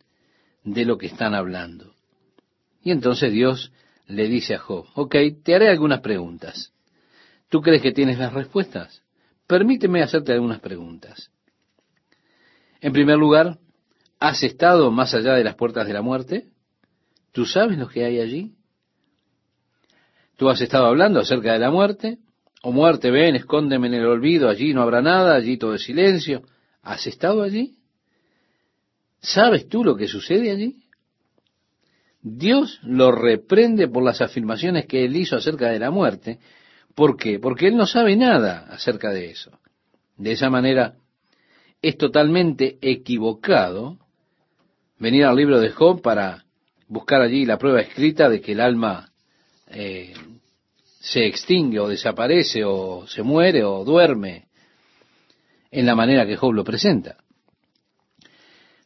[0.64, 1.94] de lo que están hablando.
[2.82, 3.72] Y entonces Dios
[4.06, 6.72] le dice a Job, ok, te haré algunas preguntas.
[7.48, 9.02] ¿Tú crees que tienes las respuestas?
[9.46, 11.30] Permíteme hacerte algunas preguntas.
[12.80, 13.58] En primer lugar,
[14.18, 16.48] ¿has estado más allá de las puertas de la muerte?
[17.32, 18.55] ¿Tú sabes lo que hay allí?
[20.36, 22.18] Tú has estado hablando acerca de la muerte.
[22.62, 26.42] O muerte, ven, escóndeme en el olvido, allí no habrá nada, allí todo es silencio.
[26.82, 27.76] ¿Has estado allí?
[29.20, 30.76] ¿Sabes tú lo que sucede allí?
[32.22, 36.40] Dios lo reprende por las afirmaciones que él hizo acerca de la muerte.
[36.94, 37.38] ¿Por qué?
[37.38, 39.60] Porque él no sabe nada acerca de eso.
[40.16, 40.94] De esa manera,
[41.82, 43.98] es totalmente equivocado
[44.98, 46.44] venir al libro de Job para
[46.88, 49.12] buscar allí la prueba escrita de que el alma
[49.68, 50.14] eh,
[51.00, 54.48] se extingue o desaparece o se muere o duerme
[55.70, 57.16] en la manera que Job lo presenta.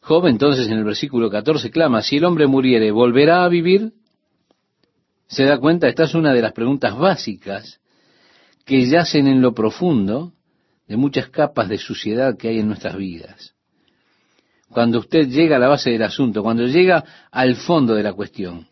[0.01, 3.93] Job entonces en el versículo 14 clama, si el hombre muriere, ¿volverá a vivir?
[5.27, 5.87] ¿Se da cuenta?
[5.87, 7.79] Esta es una de las preguntas básicas
[8.65, 10.33] que yacen en lo profundo
[10.87, 13.53] de muchas capas de suciedad que hay en nuestras vidas.
[14.69, 18.67] Cuando usted llega a la base del asunto, cuando llega al fondo de la cuestión,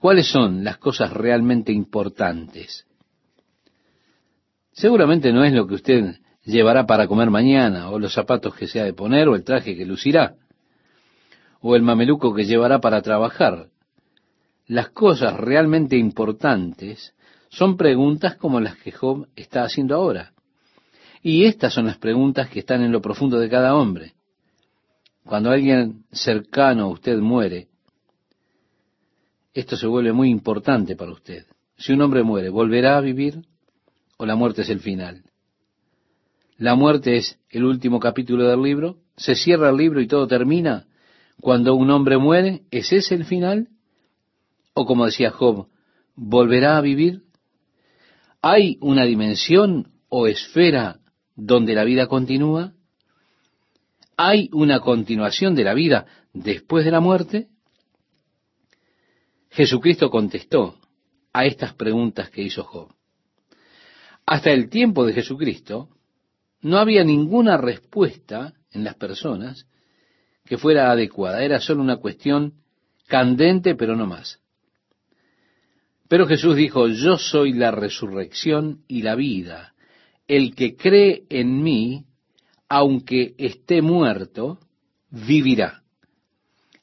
[0.00, 2.86] ¿Cuáles son las cosas realmente importantes?
[4.72, 8.80] Seguramente no es lo que usted llevará para comer mañana, o los zapatos que se
[8.80, 10.36] ha de poner, o el traje que lucirá,
[11.60, 13.68] o el mameluco que llevará para trabajar.
[14.66, 17.14] Las cosas realmente importantes
[17.50, 20.32] son preguntas como las que Job está haciendo ahora.
[21.22, 24.14] Y estas son las preguntas que están en lo profundo de cada hombre.
[25.24, 27.68] Cuando alguien cercano a usted muere,
[29.52, 31.46] esto se vuelve muy importante para usted.
[31.76, 33.42] Si un hombre muere, ¿volverá a vivir
[34.16, 35.24] o la muerte es el final?
[36.56, 40.86] La muerte es el último capítulo del libro, se cierra el libro y todo termina.
[41.40, 43.68] Cuando un hombre muere, ¿es ese el final?
[44.74, 45.68] O como decía Job,
[46.14, 47.22] ¿volverá a vivir?
[48.42, 51.00] ¿Hay una dimensión o esfera
[51.34, 52.74] donde la vida continúa?
[54.16, 57.48] ¿Hay una continuación de la vida después de la muerte?
[59.50, 60.76] Jesucristo contestó
[61.32, 62.92] a estas preguntas que hizo Job.
[64.26, 65.88] Hasta el tiempo de Jesucristo
[66.62, 69.66] no había ninguna respuesta en las personas
[70.44, 71.42] que fuera adecuada.
[71.42, 72.54] Era solo una cuestión
[73.06, 74.40] candente, pero no más.
[76.08, 79.74] Pero Jesús dijo, yo soy la resurrección y la vida.
[80.28, 82.04] El que cree en mí,
[82.68, 84.58] aunque esté muerto,
[85.10, 85.82] vivirá.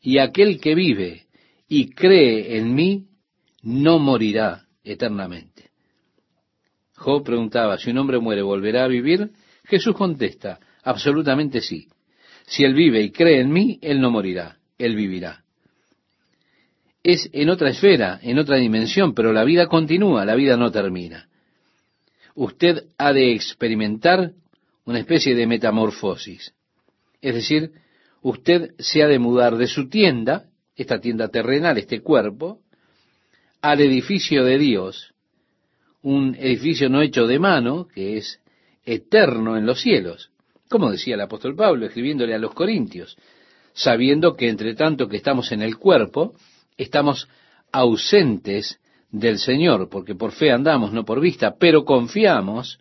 [0.01, 1.26] Y aquel que vive
[1.67, 3.07] y cree en mí,
[3.61, 5.71] no morirá eternamente.
[6.95, 9.31] Job preguntaba, si un hombre muere, ¿volverá a vivir?
[9.65, 11.87] Jesús contesta, absolutamente sí.
[12.45, 15.43] Si él vive y cree en mí, él no morirá, él vivirá.
[17.03, 21.27] Es en otra esfera, en otra dimensión, pero la vida continúa, la vida no termina.
[22.35, 24.31] Usted ha de experimentar
[24.85, 26.53] una especie de metamorfosis.
[27.21, 27.71] Es decir,
[28.21, 30.45] usted se ha de mudar de su tienda,
[30.77, 32.61] esta tienda terrenal, este cuerpo,
[33.61, 35.13] al edificio de Dios,
[36.03, 38.39] un edificio no hecho de mano, que es
[38.85, 40.31] eterno en los cielos,
[40.69, 43.17] como decía el apóstol Pablo escribiéndole a los Corintios,
[43.73, 46.35] sabiendo que entre tanto que estamos en el cuerpo,
[46.77, 47.27] estamos
[47.71, 48.79] ausentes
[49.11, 52.79] del Señor, porque por fe andamos, no por vista, pero confiamos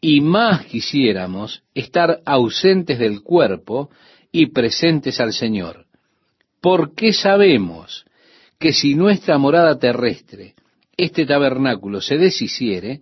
[0.00, 3.90] y más quisiéramos estar ausentes del cuerpo
[4.30, 5.86] y presentes al Señor.
[6.62, 8.06] Porque sabemos
[8.58, 10.54] que si nuestra morada terrestre,
[10.96, 13.00] este tabernáculo, se deshiciere,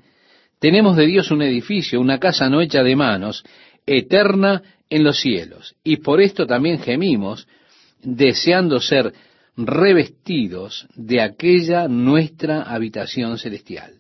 [0.59, 3.45] tenemos de Dios un edificio, una casa no hecha de manos,
[3.87, 5.75] eterna en los cielos.
[5.85, 7.47] Y por esto también gemimos,
[8.03, 9.13] deseando ser
[9.57, 13.93] revestidos de aquella nuestra habitación celestial.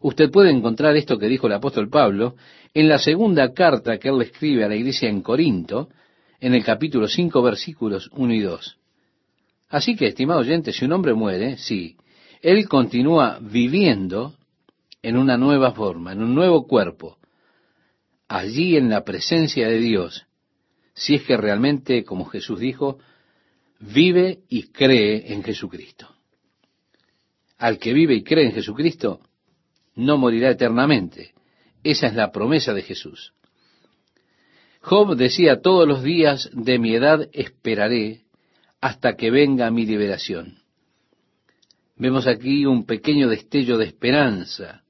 [0.00, 2.36] Usted puede encontrar esto que dijo el apóstol Pablo
[2.74, 5.88] en la segunda carta que él escribe a la iglesia en Corinto,
[6.40, 8.78] en el capítulo 5, versículos 1 y 2.
[9.68, 11.96] Así que, estimado oyente, si un hombre muere, sí,
[12.40, 14.34] él continúa viviendo
[15.02, 17.18] en una nueva forma, en un nuevo cuerpo,
[18.28, 20.26] allí en la presencia de Dios,
[20.94, 22.98] si es que realmente, como Jesús dijo,
[23.80, 26.08] vive y cree en Jesucristo.
[27.58, 29.20] Al que vive y cree en Jesucristo,
[29.94, 31.34] no morirá eternamente.
[31.82, 33.32] Esa es la promesa de Jesús.
[34.80, 38.22] Job decía, todos los días de mi edad esperaré
[38.80, 40.58] hasta que venga mi liberación.
[41.96, 44.82] Vemos aquí un pequeño destello de esperanza,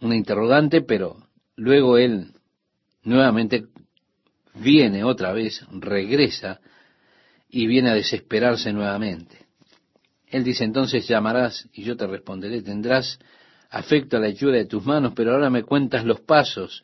[0.00, 2.32] una interrogante, pero luego él
[3.04, 3.66] nuevamente
[4.54, 6.60] viene otra vez, regresa
[7.48, 9.46] y viene a desesperarse nuevamente.
[10.26, 13.20] Él dice entonces llamarás y yo te responderé, tendrás
[13.70, 16.82] afecto a la hechura de tus manos, pero ahora me cuentas los pasos,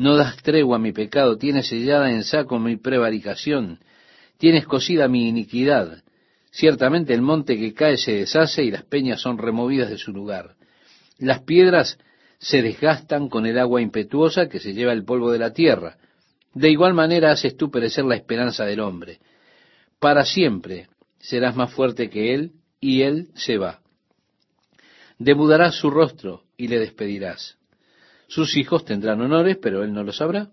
[0.00, 3.80] no das tregua a mi pecado, tienes sellada en saco mi prevaricación,
[4.38, 6.02] tienes cosida mi iniquidad.
[6.50, 10.56] Ciertamente el monte que cae se deshace y las peñas son removidas de su lugar.
[11.18, 11.98] Las piedras
[12.38, 15.98] se desgastan con el agua impetuosa que se lleva el polvo de la tierra.
[16.54, 19.20] De igual manera haces tú perecer la esperanza del hombre
[20.00, 20.88] para siempre
[21.20, 23.80] serás más fuerte que él, y él se va.
[25.18, 27.58] Demudarás su rostro y le despedirás.
[28.30, 30.50] Sus hijos tendrán honores, pero él no lo sabrá.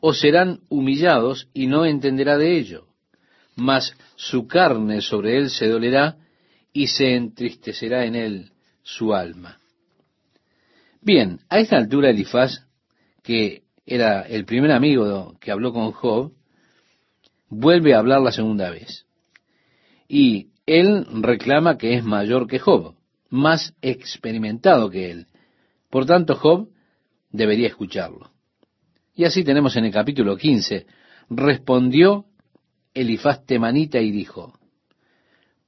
[0.00, 2.88] O serán humillados y no entenderá de ello.
[3.54, 6.16] Mas su carne sobre él se dolerá
[6.72, 8.50] y se entristecerá en él
[8.82, 9.60] su alma.
[11.00, 12.66] Bien, a esta altura Elifaz,
[13.22, 16.32] que era el primer amigo que habló con Job,
[17.48, 19.06] vuelve a hablar la segunda vez.
[20.08, 22.96] Y él reclama que es mayor que Job,
[23.30, 25.28] más experimentado que él.
[25.88, 26.68] Por tanto, Job
[27.30, 28.30] debería escucharlo.
[29.14, 30.86] Y así tenemos en el capítulo 15,
[31.30, 32.26] respondió
[32.94, 34.58] Elifaz Temanita y dijo,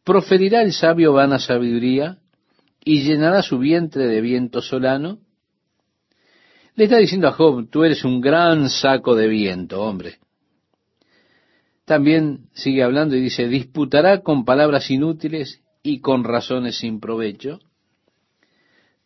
[0.05, 2.19] ¿proferirá el sabio vana sabiduría
[2.85, 5.19] y llenará su vientre de viento solano?
[6.75, 10.19] Le está diciendo a Job, tú eres un gran saco de viento, hombre.
[11.85, 17.61] También sigue hablando y dice, disputará con palabras inútiles y con razones sin provecho.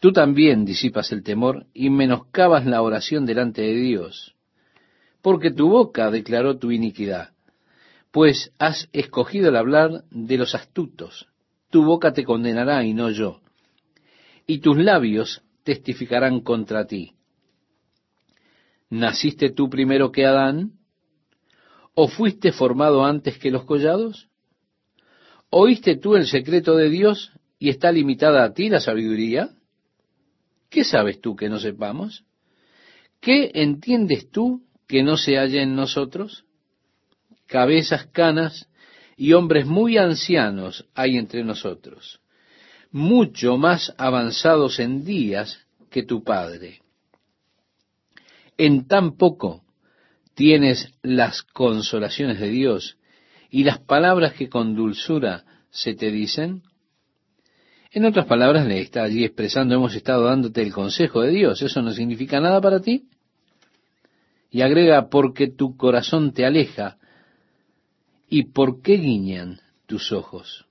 [0.03, 4.35] Tú también disipas el temor y menoscabas la oración delante de Dios,
[5.23, 7.35] porque tu boca declaró tu iniquidad,
[8.11, 11.29] pues has escogido el hablar de los astutos.
[11.71, 13.43] Tu boca te condenará y no yo,
[14.45, 17.12] y tus labios testificarán contra ti.
[18.91, 20.73] ¿Naciste tú primero que Adán?
[21.95, 24.29] ¿O fuiste formado antes que los collados?
[25.49, 29.51] ¿Oíste tú el secreto de Dios y está limitada a ti la sabiduría?
[30.73, 32.25] ¿Qué sabes tú que no sepamos?
[33.21, 36.47] ¿Qué entiendes tú que no se halla en nosotros?
[37.47, 38.71] Cabezas canas
[39.19, 42.21] y hombres muy ancianos hay entre nosotros,
[42.91, 45.59] mucho más avanzados en días
[45.90, 46.81] que tu Padre.
[48.57, 49.63] En tan poco
[50.35, 52.96] tienes las consolaciones de Dios
[53.51, 56.63] y las palabras que con dulzura se te dicen?
[57.95, 61.61] En otras palabras, le está allí expresando, hemos estado dándote el consejo de Dios.
[61.61, 63.07] ¿Eso no significa nada para ti?
[64.51, 66.97] Y agrega, porque tu corazón te aleja.
[68.31, 70.65] ¿Y por qué guiñan tus ojos?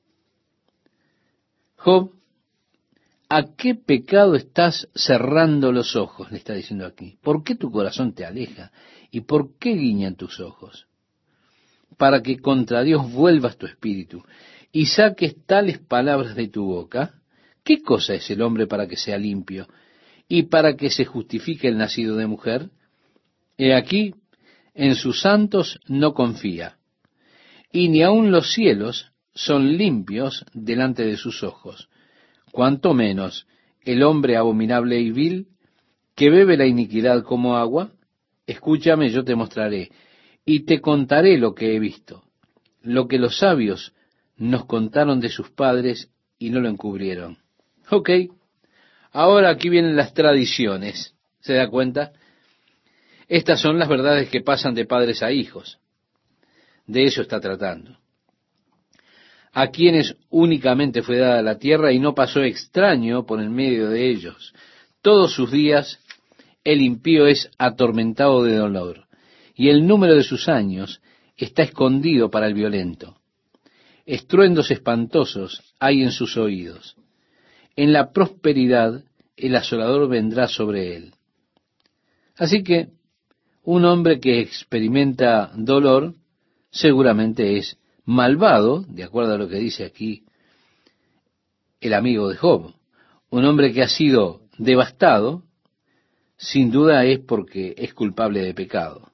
[1.75, 2.11] Job,
[3.29, 6.31] ¿a qué pecado estás cerrando los ojos?
[6.31, 7.19] Le está diciendo aquí.
[7.21, 8.71] ¿Por qué tu corazón te aleja?
[9.11, 10.87] ¿Y por qué guiñan tus ojos?
[11.97, 14.23] Para que contra Dios vuelvas tu espíritu
[14.71, 17.15] y saques tales palabras de tu boca.
[17.63, 19.67] ¿Qué cosa es el hombre para que sea limpio
[20.27, 22.69] y para que se justifique el nacido de mujer?
[23.57, 24.15] He aquí,
[24.73, 26.77] en sus santos no confía,
[27.71, 31.89] y ni aun los cielos son limpios delante de sus ojos,
[32.51, 33.47] cuanto menos
[33.81, 35.47] el hombre abominable y vil,
[36.15, 37.91] que bebe la iniquidad como agua,
[38.45, 39.91] escúchame, yo te mostraré,
[40.45, 42.23] y te contaré lo que he visto,
[42.81, 43.93] lo que los sabios
[44.41, 47.37] nos contaron de sus padres y no lo encubrieron.
[47.91, 48.09] Ok,
[49.11, 52.11] ahora aquí vienen las tradiciones, ¿se da cuenta?
[53.27, 55.77] Estas son las verdades que pasan de padres a hijos.
[56.87, 57.99] De eso está tratando.
[59.53, 64.09] A quienes únicamente fue dada la tierra y no pasó extraño por el medio de
[64.09, 64.55] ellos.
[65.03, 65.99] Todos sus días
[66.63, 69.05] el impío es atormentado de dolor,
[69.53, 70.99] y el número de sus años
[71.37, 73.20] está escondido para el violento.
[74.05, 76.95] Estruendos espantosos hay en sus oídos.
[77.75, 79.03] En la prosperidad
[79.37, 81.13] el asolador vendrá sobre él.
[82.35, 82.89] Así que
[83.63, 86.15] un hombre que experimenta dolor
[86.71, 90.25] seguramente es malvado, de acuerdo a lo que dice aquí
[91.79, 92.73] el amigo de Job.
[93.29, 95.43] Un hombre que ha sido devastado,
[96.37, 99.10] sin duda es porque es culpable de pecado.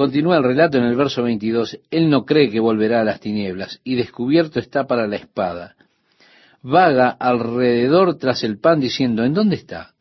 [0.00, 3.82] Continúa el relato en el verso 22, Él no cree que volverá a las tinieblas,
[3.84, 5.76] y descubierto está para la espada.
[6.62, 9.92] Vaga alrededor tras el pan diciendo, ¿en dónde está?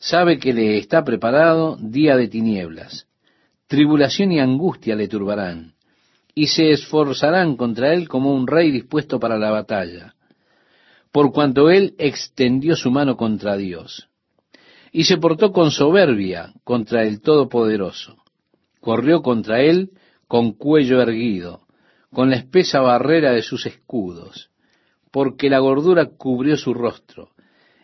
[0.00, 3.06] Sabe que le está preparado día de tinieblas.
[3.68, 5.74] Tribulación y angustia le turbarán,
[6.34, 10.16] y se esforzarán contra él como un rey dispuesto para la batalla,
[11.12, 14.08] por cuanto él extendió su mano contra Dios
[14.90, 18.21] y se portó con soberbia contra el Todopoderoso.
[18.82, 19.92] Corrió contra él
[20.26, 21.68] con cuello erguido,
[22.12, 24.50] con la espesa barrera de sus escudos,
[25.12, 27.30] porque la gordura cubrió su rostro,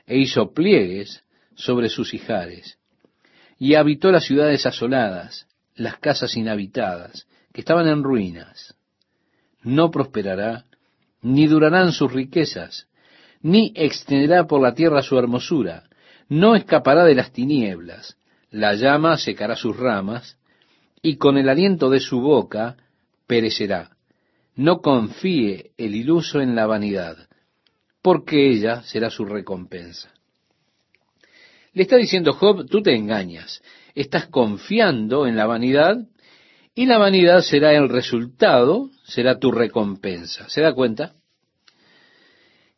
[0.07, 1.23] e hizo pliegues
[1.55, 2.81] sobre sus hijares,
[3.61, 5.47] y habitó las ciudades asoladas,
[5.77, 8.75] las casas inhabitadas, que estaban en ruinas.
[9.63, 10.65] No prosperará,
[11.23, 12.89] ni durarán sus riquezas,
[13.41, 15.85] ni extenderá por la tierra su hermosura,
[16.29, 18.17] no escapará de las tinieblas,
[18.51, 20.39] la llama secará sus ramas,
[21.03, 22.77] y con el aliento de su boca
[23.27, 23.91] perecerá.
[24.55, 27.29] No confíe el iluso en la vanidad,
[28.03, 30.13] porque ella será su recompensa.
[31.73, 33.63] Le está diciendo Job, tú te engañas,
[33.95, 35.97] estás confiando en la vanidad,
[36.75, 40.49] y la vanidad será el resultado, será tu recompensa.
[40.49, 41.13] ¿Se da cuenta?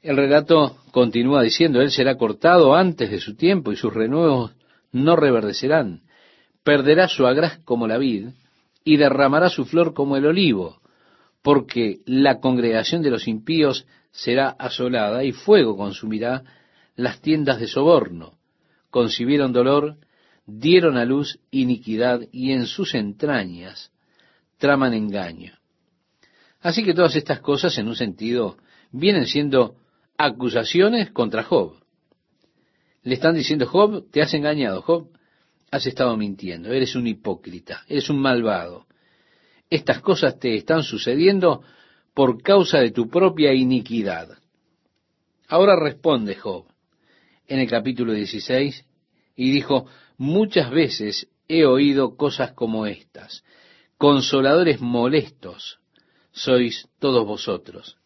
[0.02, 4.52] El relato continúa diciendo, Él será cortado antes de su tiempo y sus renuevos
[4.92, 6.02] no reverdecerán.
[6.64, 8.28] Perderá su agraz como la vid
[8.84, 10.80] y derramará su flor como el olivo,
[11.42, 16.42] porque la congregación de los impíos será asolada y fuego consumirá
[16.96, 18.38] las tiendas de soborno.
[18.90, 19.96] Concibieron dolor,
[20.46, 23.92] dieron a luz iniquidad y en sus entrañas
[24.58, 25.54] traman engaño.
[26.60, 28.58] Así que todas estas cosas, en un sentido,
[28.92, 29.76] vienen siendo
[30.18, 31.76] acusaciones contra Job.
[33.02, 35.08] Le están diciendo, Job, te has engañado, Job,
[35.70, 38.86] has estado mintiendo, eres un hipócrita, eres un malvado.
[39.68, 41.62] Estas cosas te están sucediendo
[42.14, 44.38] por causa de tu propia iniquidad.
[45.46, 46.66] Ahora responde Job
[47.46, 48.84] en el capítulo 16
[49.36, 53.44] y dijo, muchas veces he oído cosas como estas,
[53.96, 55.80] consoladores molestos
[56.32, 57.96] sois todos vosotros.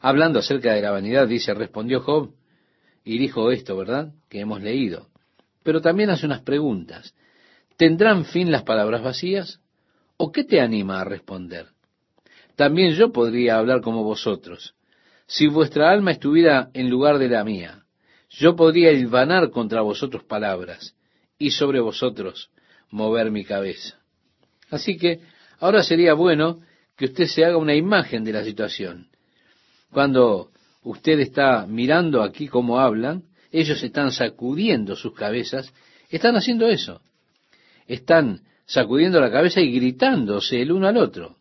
[0.00, 2.34] Hablando acerca de la vanidad, dice, respondió Job
[3.04, 4.12] y dijo esto, ¿verdad?
[4.28, 5.08] Que hemos leído.
[5.62, 7.14] Pero también hace unas preguntas.
[7.76, 9.60] ¿Tendrán fin las palabras vacías?
[10.16, 11.66] ¿O qué te anima a responder?
[12.56, 14.74] También yo podría hablar como vosotros.
[15.26, 17.84] Si vuestra alma estuviera en lugar de la mía,
[18.30, 20.94] yo podría hilvanar contra vosotros palabras
[21.38, 22.50] y sobre vosotros
[22.90, 23.96] mover mi cabeza.
[24.70, 25.20] Así que
[25.60, 26.60] ahora sería bueno
[26.96, 29.08] que usted se haga una imagen de la situación
[29.90, 30.50] cuando
[30.82, 35.72] usted está mirando aquí cómo hablan, ellos están sacudiendo sus cabezas,
[36.10, 37.00] están haciendo eso.
[37.86, 41.36] Están sacudiendo la cabeza y gritándose el uno al otro.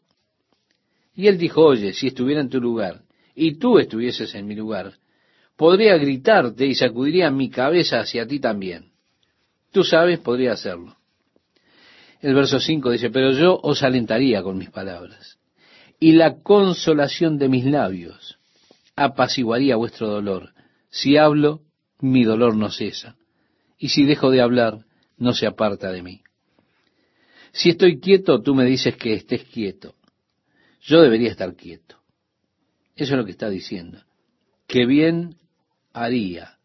[1.16, 3.01] Y él dijo, oye, si estuviera en tu lugar
[3.36, 4.93] y tú estuvieses en mi lugar,
[5.55, 8.91] podría gritarte y sacudiría mi cabeza hacia ti también.
[9.72, 10.95] Tú sabes, podría hacerlo.
[12.22, 15.38] El verso 5 dice, pero yo os alentaría con mis palabras
[15.99, 18.38] y la consolación de mis labios
[18.95, 20.53] apaciguaría vuestro dolor.
[20.89, 21.62] Si hablo,
[22.00, 23.16] mi dolor no cesa,
[23.78, 24.86] y si dejo de hablar,
[25.18, 26.22] no se aparta de mí.
[27.52, 29.95] Si estoy quieto, tú me dices que estés quieto.
[30.82, 31.98] Yo debería estar quieto.
[32.95, 34.04] Eso es lo que está diciendo.
[34.68, 35.38] Que bien
[35.93, 36.58] haría,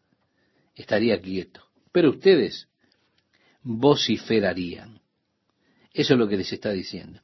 [0.75, 1.61] estaría quieto.
[1.91, 2.67] Pero ustedes
[3.63, 4.99] vociferarían.
[5.93, 7.21] Eso es lo que les está diciendo.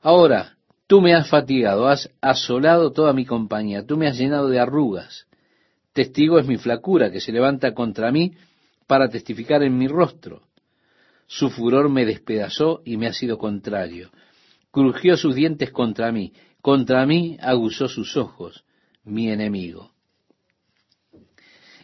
[0.00, 4.60] Ahora, tú me has fatigado, has asolado toda mi compañía, tú me has llenado de
[4.60, 5.26] arrugas.
[5.94, 8.32] Testigo es mi flacura que se levanta contra mí
[8.88, 10.42] para testificar en mi rostro.
[11.26, 14.10] Su furor me despedazó y me ha sido contrario.
[14.72, 18.64] Crujió sus dientes contra mí, contra mí aguzó sus ojos,
[19.04, 19.92] mi enemigo.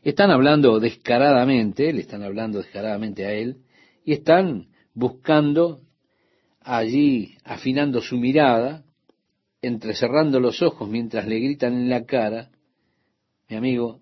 [0.03, 3.59] Están hablando descaradamente, le están hablando descaradamente a él,
[4.05, 5.83] y están buscando
[6.61, 8.83] allí, afinando su mirada,
[9.63, 12.51] entrecerrando los ojos mientras le gritan en la cara,
[13.51, 14.01] mi amigo,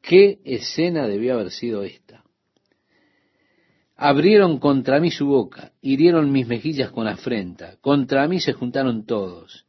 [0.00, 2.22] ¿qué escena debió haber sido esta?
[3.96, 9.66] Abrieron contra mí su boca, hirieron mis mejillas con afrenta, contra mí se juntaron todos.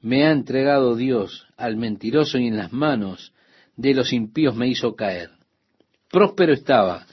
[0.00, 3.32] Me ha entregado Dios al mentiroso y en las manos
[3.76, 5.30] de los impíos me hizo caer.
[6.10, 7.06] Próspero estaba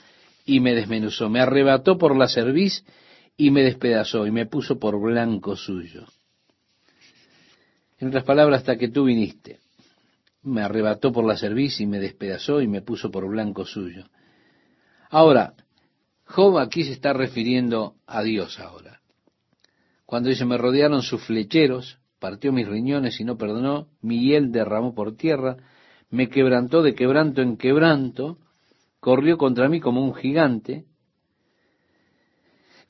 [0.46, 2.84] y me desmenuzó, me arrebató por la cerviz
[3.36, 6.06] y me despedazó y me puso por blanco suyo.
[7.98, 9.60] En otras palabras, hasta que tú viniste,
[10.46, 14.06] me arrebató por la cerviz y me despedazó y me puso por blanco suyo.
[15.10, 15.54] Ahora,
[16.24, 19.00] Job aquí se está refiriendo a Dios ahora.
[20.04, 24.94] Cuando dice, me rodearon sus flecheros, partió mis riñones y no perdonó, mi hiel derramó
[24.94, 25.56] por tierra,
[26.10, 28.38] me quebrantó de quebranto en quebranto,
[29.00, 30.84] corrió contra mí como un gigante,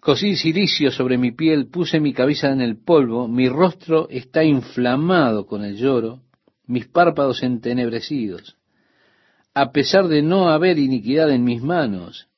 [0.00, 5.46] cosí silicio sobre mi piel, puse mi cabeza en el polvo, mi rostro está inflamado
[5.46, 6.26] con el lloro,
[6.66, 8.56] mis párpados entenebrecidos.
[9.54, 12.28] A pesar de no haber iniquidad en mis manos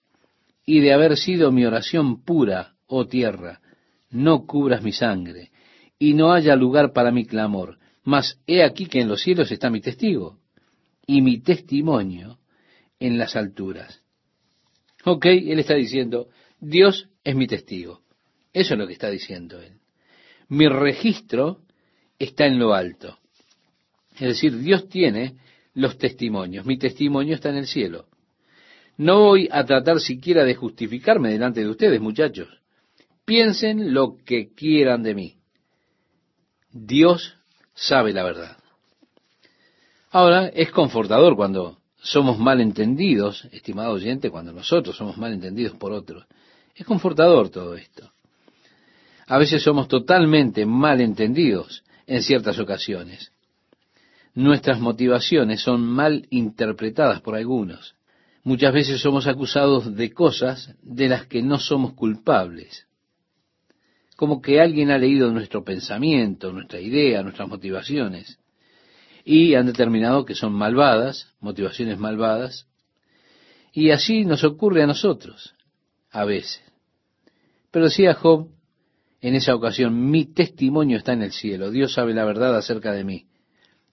[0.64, 3.60] y de haber sido mi oración pura, oh tierra,
[4.10, 5.50] no cubras mi sangre
[5.98, 7.78] y no haya lugar para mi clamor.
[8.04, 10.38] Mas he aquí que en los cielos está mi testigo
[11.06, 12.38] y mi testimonio
[13.00, 14.02] en las alturas.
[15.04, 16.28] Ok, él está diciendo,
[16.60, 18.02] Dios es mi testigo.
[18.52, 19.80] Eso es lo que está diciendo él.
[20.48, 21.62] Mi registro
[22.18, 23.17] está en lo alto.
[24.20, 25.36] Es decir, Dios tiene
[25.74, 26.66] los testimonios.
[26.66, 28.06] Mi testimonio está en el cielo.
[28.96, 32.48] No voy a tratar siquiera de justificarme delante de ustedes, muchachos.
[33.24, 35.36] Piensen lo que quieran de mí.
[36.72, 37.34] Dios
[37.74, 38.56] sabe la verdad.
[40.10, 45.92] Ahora, es confortador cuando somos mal entendidos, estimado oyente, cuando nosotros somos mal entendidos por
[45.92, 46.24] otros.
[46.74, 48.10] Es confortador todo esto.
[49.26, 53.30] A veces somos totalmente mal entendidos en ciertas ocasiones.
[54.38, 57.96] Nuestras motivaciones son mal interpretadas por algunos.
[58.44, 62.86] Muchas veces somos acusados de cosas de las que no somos culpables.
[64.14, 68.38] Como que alguien ha leído nuestro pensamiento, nuestra idea, nuestras motivaciones
[69.24, 72.68] y han determinado que son malvadas, motivaciones malvadas,
[73.72, 75.56] y así nos ocurre a nosotros,
[76.12, 76.62] a veces.
[77.72, 78.46] Pero decía Job
[79.20, 83.02] en esa ocasión, mi testimonio está en el cielo, Dios sabe la verdad acerca de
[83.02, 83.27] mí.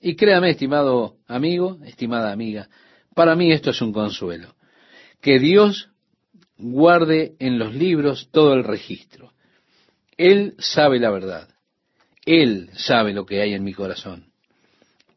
[0.06, 2.70] Y créame, estimado amigo, estimada amiga,
[3.16, 4.53] para mí esto es un consuelo,
[5.20, 5.89] que Dios
[6.60, 9.34] guarde en los libros todo el registro.
[10.16, 11.49] Él sabe la verdad,
[12.24, 14.28] Él sabe lo que hay en mi corazón.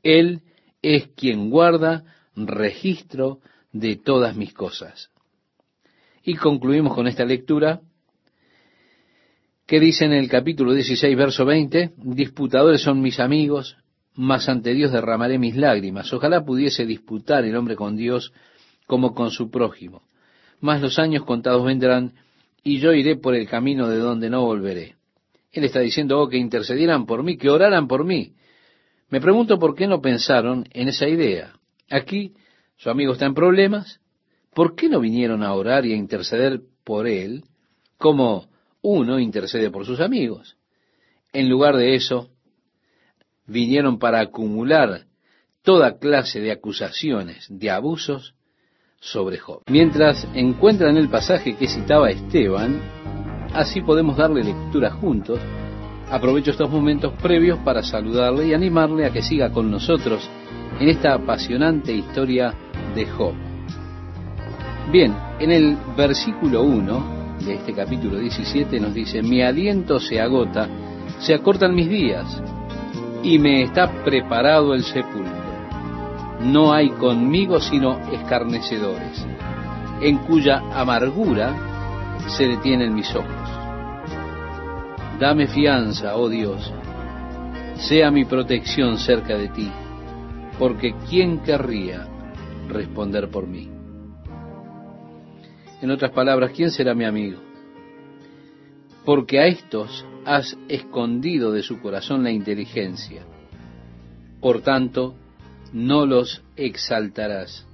[0.02, 0.40] Él
[0.80, 3.40] es quien guarda registro
[3.72, 5.10] de todas mis cosas.
[6.22, 7.82] Y concluimos con esta lectura
[9.66, 13.76] que dice en el capítulo 16, verso 20, disputadores son mis amigos,
[14.18, 16.12] mas ante Dios derramaré mis lágrimas.
[16.12, 18.32] Ojalá pudiese disputar el hombre con Dios
[18.84, 20.02] como con su prójimo.
[20.60, 22.14] Mas los años contados vendrán
[22.64, 24.96] y yo iré por el camino de donde no volveré.
[25.52, 28.32] Él está diciendo, oh, que intercedieran por mí, que oraran por mí.
[29.08, 31.52] Me pregunto por qué no pensaron en esa idea.
[31.88, 32.34] Aquí
[32.76, 34.00] su amigo está en problemas.
[34.52, 37.44] ¿Por qué no vinieron a orar y a interceder por él
[37.98, 38.48] como
[38.82, 40.56] uno intercede por sus amigos?
[41.32, 42.30] En lugar de eso,
[43.48, 45.06] vinieron para acumular
[45.62, 48.34] toda clase de acusaciones, de abusos
[49.00, 49.62] sobre Job.
[49.68, 52.80] Mientras encuentran el pasaje que citaba Esteban,
[53.54, 55.40] así podemos darle lectura juntos
[56.10, 60.26] Aprovecho estos momentos previos para saludarle y animarle a que siga con nosotros
[60.80, 62.54] en esta apasionante historia
[62.94, 63.34] de Job.
[64.90, 70.66] Bien, en el versículo 1 de este capítulo 17 nos dice, mi aliento se agota,
[71.18, 72.42] se acortan mis días
[73.22, 75.48] y me está preparado el sepulcro.
[76.40, 79.26] No hay conmigo sino escarnecedores,
[80.00, 81.54] en cuya amargura
[82.28, 83.28] se detienen mis ojos.
[85.18, 86.72] Dame fianza, oh Dios,
[87.74, 89.70] sea mi protección cerca de ti,
[90.58, 92.06] porque ¿quién querría
[92.68, 93.68] responder por mí?
[95.80, 97.47] En otras palabras, ¿quién será mi amigo?
[99.08, 103.24] Porque a estos has escondido de su corazón la inteligencia.
[104.38, 105.16] Por tanto,
[105.72, 107.66] no los exaltarás.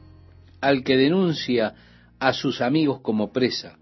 [0.61, 1.74] Al que denuncia
[2.20, 3.80] a sus amigos como presa,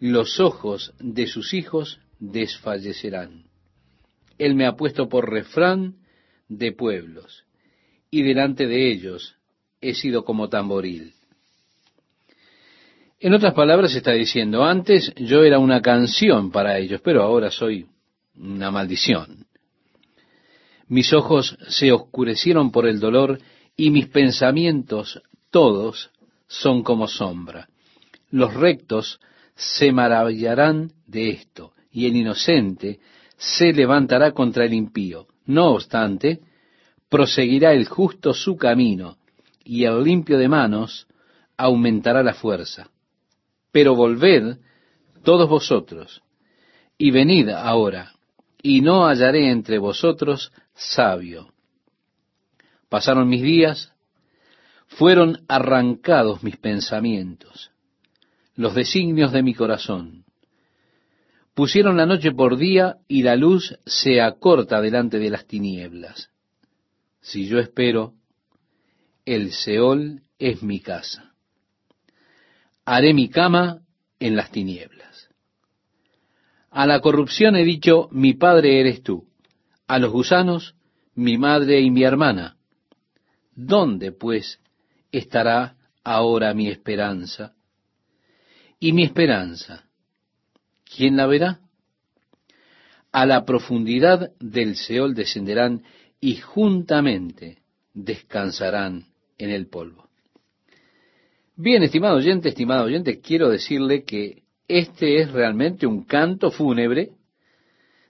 [0.00, 3.44] los ojos de sus hijos desfallecerán.
[4.36, 5.98] Él me ha puesto por refrán
[6.48, 7.44] de pueblos,
[8.10, 9.36] y delante de ellos
[9.80, 11.14] he sido como tamboril.
[13.24, 17.86] En otras palabras está diciendo, antes yo era una canción para ellos, pero ahora soy
[18.36, 19.46] una maldición.
[20.88, 23.40] Mis ojos se oscurecieron por el dolor
[23.78, 26.10] y mis pensamientos todos
[26.48, 27.70] son como sombra.
[28.30, 29.20] Los rectos
[29.54, 33.00] se maravillarán de esto, y el inocente
[33.38, 35.28] se levantará contra el impío.
[35.46, 36.40] No obstante,
[37.08, 39.16] proseguirá el justo su camino,
[39.64, 41.06] y el limpio de manos
[41.56, 42.90] aumentará la fuerza.
[43.74, 44.58] Pero volved
[45.24, 46.22] todos vosotros,
[46.96, 48.12] y venid ahora,
[48.62, 51.52] y no hallaré entre vosotros sabio.
[52.88, 53.92] Pasaron mis días,
[54.86, 57.72] fueron arrancados mis pensamientos,
[58.54, 60.24] los designios de mi corazón.
[61.52, 66.30] Pusieron la noche por día y la luz se acorta delante de las tinieblas.
[67.20, 68.14] Si yo espero,
[69.24, 71.33] el Seol es mi casa.
[72.84, 73.82] Haré mi cama
[74.18, 75.28] en las tinieblas.
[76.70, 79.26] A la corrupción he dicho, mi padre eres tú.
[79.86, 80.74] A los gusanos,
[81.14, 82.56] mi madre y mi hermana.
[83.54, 84.60] ¿Dónde, pues,
[85.12, 87.54] estará ahora mi esperanza?
[88.80, 89.84] Y mi esperanza,
[90.84, 91.60] ¿quién la verá?
[93.12, 95.84] A la profundidad del Seol descenderán
[96.20, 97.62] y juntamente
[97.92, 99.06] descansarán
[99.38, 100.03] en el polvo.
[101.56, 107.10] Bien, estimado oyente, estimado oyente, quiero decirle que este es realmente un canto fúnebre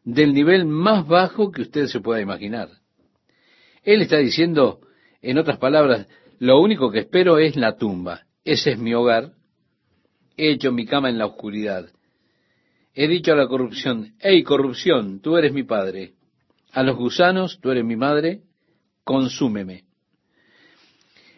[0.03, 2.71] del nivel más bajo que usted se pueda imaginar.
[3.83, 4.81] Él está diciendo,
[5.21, 8.23] en otras palabras, lo único que espero es la tumba.
[8.45, 9.33] Ese es mi hogar.
[10.39, 11.91] He hecho mi cama en la oscuridad.
[12.95, 16.15] He dicho a la corrupción, hey corrupción, tú eres mi padre.
[16.73, 18.41] A los gusanos, tú eres mi madre,
[19.05, 19.85] consúmeme.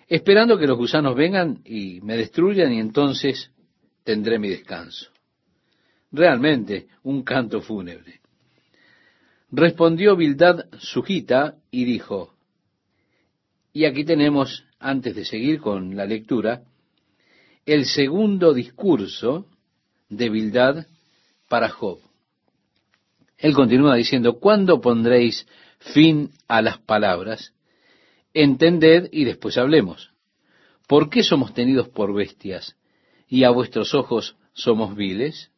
[0.08, 3.50] Esperando que los gusanos vengan y me destruyan y entonces
[4.04, 5.10] tendré mi descanso.
[6.12, 8.20] Realmente un canto fúnebre.
[9.50, 12.34] Respondió Bildad Sujita y dijo,
[13.72, 16.62] y aquí tenemos, antes de seguir con la lectura,
[17.66, 19.46] el segundo discurso
[20.08, 20.86] de Bildad
[21.48, 21.98] para Job.
[23.38, 25.46] Él continúa diciendo, ¿cuándo pondréis
[25.78, 27.52] fin a las palabras?
[28.38, 30.12] Entended y después hablemos.
[30.86, 32.76] ¿Por qué somos tenidos por bestias
[33.26, 35.50] y a vuestros ojos somos viles?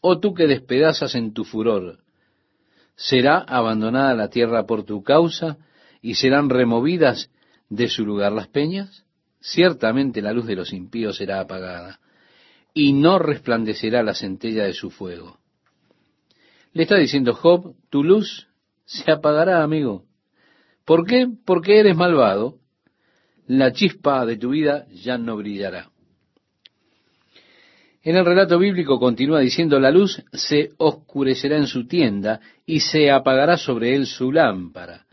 [0.00, 1.98] ¿O tú que despedazas en tu furor,
[2.96, 5.58] será abandonada la tierra por tu causa
[6.00, 7.30] y serán removidas
[7.68, 9.04] de su lugar las peñas?
[9.42, 12.00] Ciertamente la luz de los impíos será apagada
[12.72, 15.40] y no resplandecerá la centella de su fuego.
[16.72, 18.48] Le está diciendo Job, tu luz
[18.86, 20.06] se apagará, amigo.
[20.84, 21.28] ¿Por qué?
[21.44, 22.58] Porque eres malvado.
[23.46, 25.90] La chispa de tu vida ya no brillará.
[28.04, 33.10] En el relato bíblico continúa diciendo, la luz se oscurecerá en su tienda y se
[33.10, 35.06] apagará sobre él su lámpara.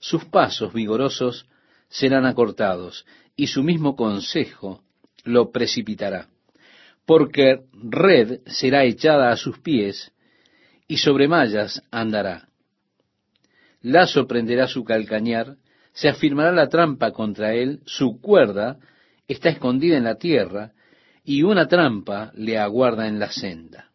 [0.00, 1.46] Sus pasos vigorosos
[1.88, 3.06] serán acortados
[3.36, 4.82] y su mismo consejo
[5.22, 6.26] lo precipitará.
[7.06, 10.10] Porque red será echada a sus pies
[10.88, 12.48] y sobre mallas andará.
[13.82, 15.56] Lazo prenderá su calcañar,
[15.92, 18.78] se afirmará la trampa contra él, su cuerda
[19.28, 20.72] está escondida en la tierra,
[21.24, 23.90] y una trampa le aguarda en la senda.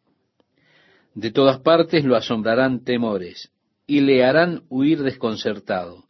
[1.14, 3.52] De todas partes lo asombrarán temores,
[3.86, 6.06] y le harán huir desconcertado.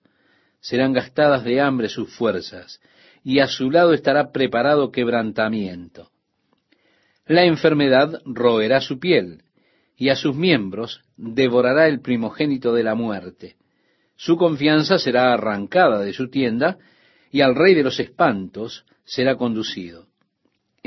[0.59, 2.81] Serán gastadas de hambre sus fuerzas,
[3.23, 6.09] y a su lado estará preparado quebrantamiento.
[7.25, 9.43] La enfermedad roerá su piel,
[9.95, 13.55] y a sus miembros devorará el primogénito de la muerte.
[14.17, 16.77] Su confianza será arrancada de su tienda,
[17.31, 20.07] y al rey de los espantos será conducido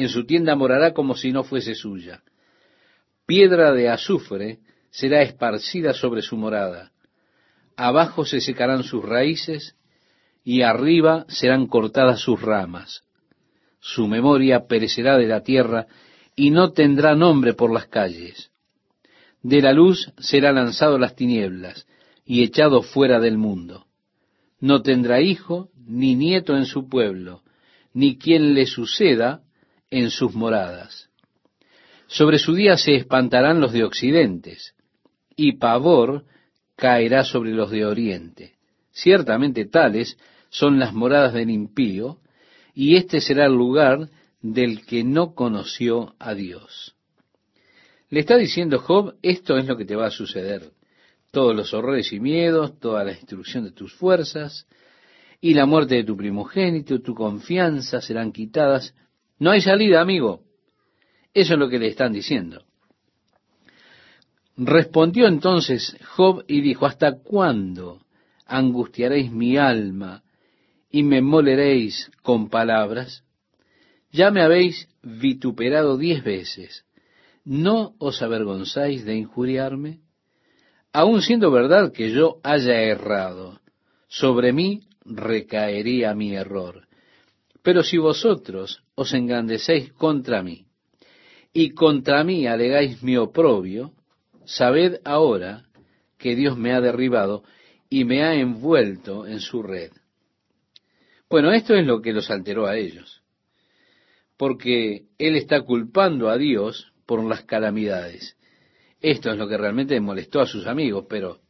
[0.01, 2.23] en su tienda morará como si no fuese suya.
[3.27, 4.59] Piedra de azufre
[4.91, 6.91] será esparcida sobre su morada.
[7.77, 9.77] Abajo se secarán sus raíces
[10.43, 13.03] y arriba serán cortadas sus ramas.
[13.79, 15.87] Su memoria perecerá de la tierra
[16.35, 18.51] y no tendrá nombre por las calles.
[19.43, 21.87] De la luz será lanzado las tinieblas
[22.31, 23.87] y echado fuera del mundo.
[24.61, 27.43] No tendrá hijo ni nieto en su pueblo,
[27.93, 29.43] ni quien le suceda
[29.91, 31.09] en sus moradas.
[32.07, 34.77] Sobre su día se espantarán los de occidentes,
[35.35, 36.25] y pavor
[36.77, 38.53] caerá sobre los de oriente.
[38.93, 40.17] Ciertamente tales
[40.51, 42.19] son las moradas del impío,
[42.77, 44.09] y este será el lugar
[44.41, 46.95] del que no conoció a Dios.
[48.09, 50.71] Le está diciendo Job, esto es lo que te va a suceder.
[51.31, 54.67] Todos los horrores y miedos, toda la destrucción de tus fuerzas,
[55.41, 58.95] y la muerte de tu primogénito, tu confianza serán quitadas.
[59.39, 60.43] No hay salida, amigo.
[61.33, 62.65] Eso es lo que le están diciendo.
[64.57, 68.03] Respondió entonces Job y dijo, ¿hasta cuándo
[68.45, 70.23] angustiaréis mi alma
[70.91, 73.25] y me moleréis con palabras?
[74.13, 76.85] Ya me habéis vituperado diez veces.
[77.45, 80.01] ¿No os avergonzáis de injuriarme?
[80.93, 83.61] Aun siendo verdad que yo haya errado,
[84.09, 86.89] sobre mí recaería mi error.
[87.63, 90.67] Pero si vosotros os engrandecéis contra mí,
[91.53, 93.93] y contra mí alegáis mi oprobio,
[94.45, 95.65] sabed ahora
[96.19, 97.43] que Dios me ha derribado
[97.89, 99.93] y me ha envuelto en su red.
[101.29, 103.23] Bueno, esto es lo que los alteró a ellos,
[104.37, 108.37] porque Él está culpando a Dios por las calamidades.
[109.01, 111.41] Esto es lo que realmente molestó a sus amigos, pero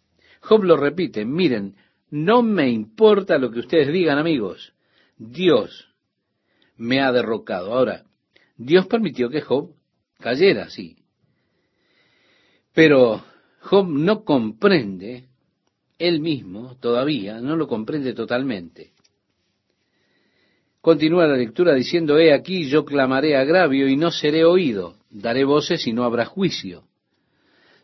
[0.40, 1.74] Job lo repite, miren,
[2.10, 4.72] no me importa lo que ustedes digan, amigos,
[5.16, 5.88] Dios
[6.76, 7.72] me ha derrocado.
[7.72, 8.04] Ahora,
[8.56, 9.74] Dios permitió que Job
[10.18, 10.96] cayera, sí.
[12.72, 13.24] Pero
[13.60, 15.26] Job no comprende,
[15.98, 18.92] él mismo todavía no lo comprende totalmente.
[20.80, 25.86] Continúa la lectura diciendo, he aquí yo clamaré agravio y no seré oído, daré voces
[25.86, 26.84] y no habrá juicio.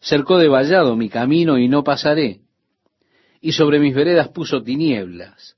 [0.07, 2.43] Cercó de vallado mi camino y no pasaré,
[3.41, 5.57] y sobre mis veredas puso tinieblas.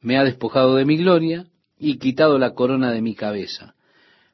[0.00, 3.74] Me ha despojado de mi gloria y quitado la corona de mi cabeza.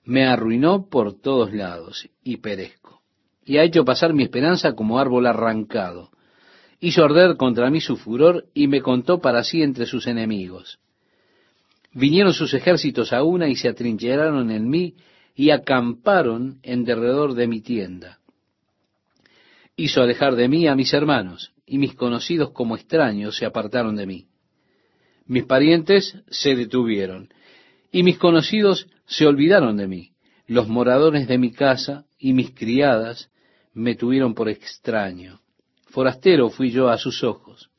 [0.05, 3.01] Me arruinó por todos lados y perezco.
[3.47, 6.11] Y ha hecho pasar mi esperanza como árbol arrancado.
[6.79, 10.81] Hizo arder contra mí su furor y me contó para sí entre sus enemigos.
[11.95, 14.97] Vinieron sus ejércitos a una y se atrincheraron en mí
[15.35, 18.19] y acamparon en derredor de mi tienda.
[19.77, 24.07] Hizo alejar de mí a mis hermanos, y mis conocidos como extraños se apartaron de
[24.07, 24.29] mí.
[25.27, 27.29] Mis parientes se detuvieron,
[27.93, 30.13] y mis conocidos se olvidaron de mí.
[30.47, 33.31] Los moradores de mi casa y mis criadas
[33.75, 35.41] me tuvieron por extraño.
[35.89, 37.71] Forastero fui yo a sus ojos.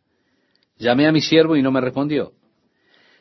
[0.77, 2.33] Llamé a mi siervo y no me respondió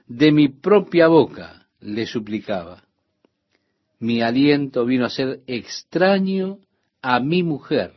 [0.07, 2.85] de mi propia boca le suplicaba.
[3.99, 6.59] Mi aliento vino a ser extraño
[7.03, 7.93] a mi mujer,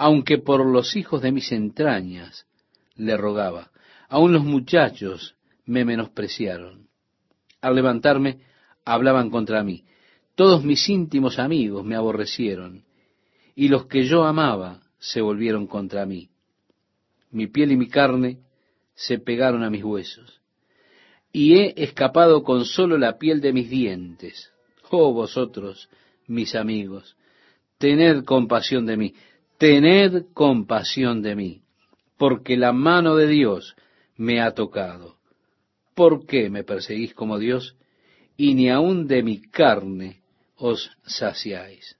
[0.00, 2.46] aunque por los hijos de mis entrañas
[2.96, 3.70] le rogaba.
[4.08, 5.36] Aun los muchachos
[5.66, 6.88] me menospreciaron.
[7.60, 8.38] Al levantarme,
[8.86, 9.84] hablaban contra mí.
[10.34, 12.84] Todos mis íntimos amigos me aborrecieron,
[13.54, 16.30] y los que yo amaba se volvieron contra mí.
[17.30, 18.38] Mi piel y mi carne
[18.94, 20.40] se pegaron a mis huesos
[21.30, 24.50] y he escapado con solo la piel de mis dientes.
[24.90, 25.90] Oh vosotros,
[26.26, 27.16] mis amigos,
[27.78, 29.14] tened compasión de mí,
[29.60, 31.62] tened compasión de mí,
[32.16, 33.76] porque la mano de Dios
[34.16, 35.18] me ha tocado.
[35.94, 37.76] ¿Por qué me perseguís como Dios
[38.38, 40.22] y ni aun de mi carne
[40.56, 41.98] os saciáis?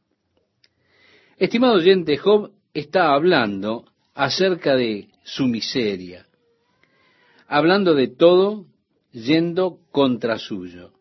[1.37, 3.85] Estimado oyente, Job está hablando
[4.15, 6.27] acerca de su miseria,
[7.47, 8.65] hablando de todo
[9.13, 10.93] yendo contra suyo.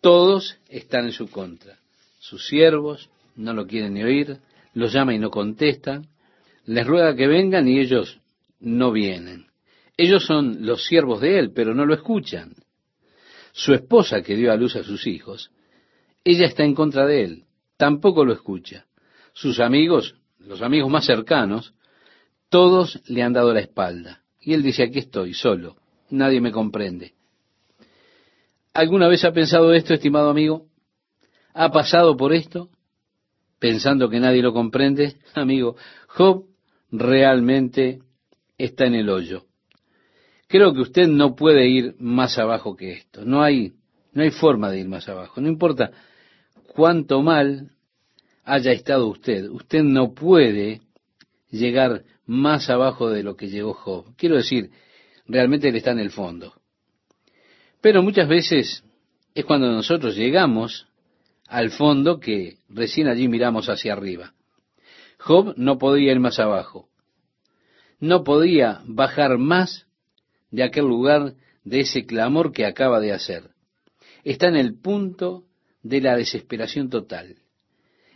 [0.00, 1.78] Todos están en su contra.
[2.20, 4.40] Sus siervos no lo quieren ni oír,
[4.78, 6.08] los llama y no contestan,
[6.64, 8.20] les ruega que vengan y ellos
[8.60, 9.46] no vienen.
[9.96, 12.54] Ellos son los siervos de él, pero no lo escuchan.
[13.52, 15.50] Su esposa que dio a luz a sus hijos,
[16.24, 17.44] ella está en contra de él,
[17.76, 18.86] tampoco lo escucha.
[19.32, 21.74] Sus amigos, los amigos más cercanos,
[22.48, 24.22] todos le han dado la espalda.
[24.40, 25.76] Y él dice, aquí estoy, solo
[26.10, 27.14] nadie me comprende.
[28.72, 30.66] ¿Alguna vez ha pensado esto, estimado amigo?
[31.54, 32.70] ¿Ha pasado por esto?
[33.58, 35.16] Pensando que nadie lo comprende.
[35.34, 35.76] Amigo,
[36.08, 36.46] Job
[36.90, 38.00] realmente
[38.56, 39.44] está en el hoyo.
[40.48, 43.24] Creo que usted no puede ir más abajo que esto.
[43.24, 43.74] No hay,
[44.12, 45.40] no hay forma de ir más abajo.
[45.40, 45.90] No importa
[46.74, 47.70] cuánto mal
[48.44, 49.48] haya estado usted.
[49.50, 50.80] Usted no puede
[51.50, 54.14] llegar más abajo de lo que llegó Job.
[54.16, 54.70] Quiero decir,
[55.26, 56.54] realmente Él está en el fondo.
[57.80, 58.82] Pero muchas veces
[59.34, 60.87] es cuando nosotros llegamos
[61.48, 64.34] al fondo que recién allí miramos hacia arriba.
[65.18, 66.88] Job no podía ir más abajo.
[67.98, 69.86] No podía bajar más
[70.50, 71.34] de aquel lugar
[71.64, 73.50] de ese clamor que acaba de hacer.
[74.24, 75.44] Está en el punto
[75.82, 77.36] de la desesperación total.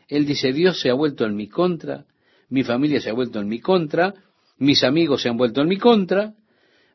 [0.08, 2.04] Él dice, Dios se ha vuelto en mi contra,
[2.48, 4.14] mi familia se ha vuelto en mi contra,
[4.58, 6.34] mis amigos se han vuelto en mi contra,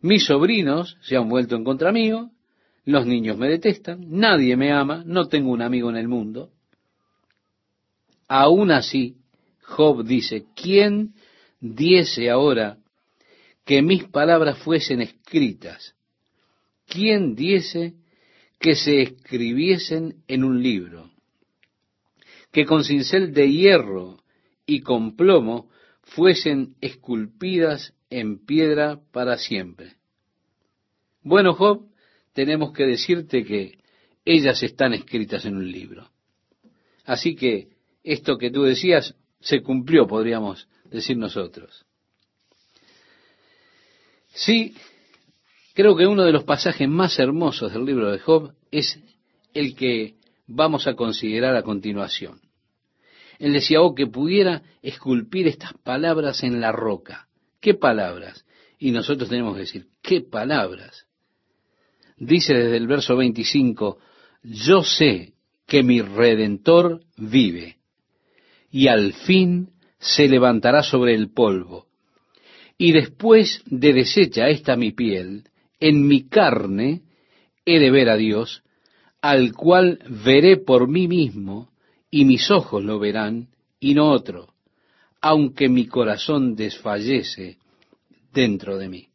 [0.02, 2.30] mis sobrinos se han vuelto en contra mío,
[2.88, 6.52] los niños me detestan, nadie me ama, no tengo un amigo en el mundo.
[8.30, 9.18] Aún así,
[9.62, 11.14] Job dice, ¿quién
[11.60, 12.78] diese ahora
[13.66, 15.96] que mis palabras fuesen escritas?
[16.88, 17.96] ¿Quién diese
[18.58, 21.12] que se escribiesen en un libro?
[22.54, 24.24] Que con cincel de hierro
[24.66, 25.70] y con plomo
[26.04, 29.98] fuesen esculpidas en piedra para siempre.
[31.22, 31.87] Bueno, Job,
[32.38, 33.80] tenemos que decirte que
[34.24, 36.12] ellas están escritas en un libro.
[37.04, 37.70] Así que
[38.04, 41.84] esto que tú decías se cumplió, podríamos decir nosotros.
[44.28, 44.76] Sí,
[45.74, 49.00] creo que uno de los pasajes más hermosos del libro de Job es
[49.56, 50.14] el que
[50.46, 52.40] vamos a considerar a continuación.
[53.40, 57.30] Él decía, oh, que pudiera esculpir estas palabras en la roca.
[57.60, 58.46] ¿Qué palabras?
[58.78, 61.07] Y nosotros tenemos que decir, ¿qué palabras?
[62.18, 64.00] Dice desde el verso 25,
[64.44, 65.34] yo sé
[65.68, 67.78] que mi redentor vive
[68.72, 71.88] y al fin se levantará sobre el polvo.
[72.78, 75.44] Y después de deshecha esta mi piel,
[75.80, 77.02] en mi carne
[77.66, 78.64] he de ver a Dios,
[79.22, 81.70] al cual veré por mí mismo,
[82.10, 83.50] y mis ojos lo verán,
[83.80, 84.54] y no otro,
[85.22, 87.58] aunque mi corazón desfallece
[88.32, 89.08] dentro de mí.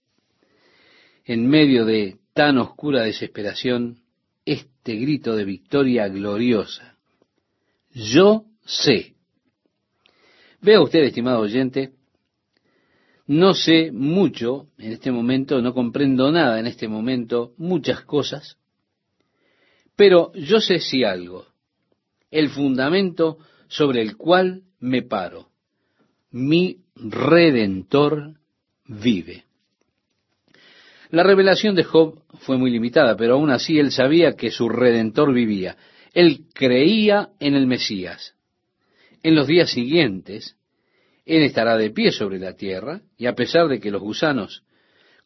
[1.24, 4.02] En medio de tan oscura desesperación,
[4.44, 6.96] este grito de victoria gloriosa.
[7.92, 9.14] Yo sé.
[10.60, 11.92] Vea usted, estimado oyente,
[13.26, 18.56] no sé mucho en este momento, no comprendo nada en este momento, muchas cosas,
[19.96, 21.46] pero yo sé si algo,
[22.30, 25.48] el fundamento sobre el cual me paro.
[26.30, 28.34] Mi redentor
[28.86, 29.44] vive.
[31.12, 35.34] La revelación de Job fue muy limitada, pero aún así él sabía que su redentor
[35.34, 35.76] vivía.
[36.14, 38.34] Él creía en el Mesías.
[39.22, 40.56] En los días siguientes,
[41.26, 44.62] él estará de pie sobre la tierra, y a pesar de que los gusanos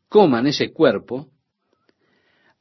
[0.09, 1.28] coman ese cuerpo,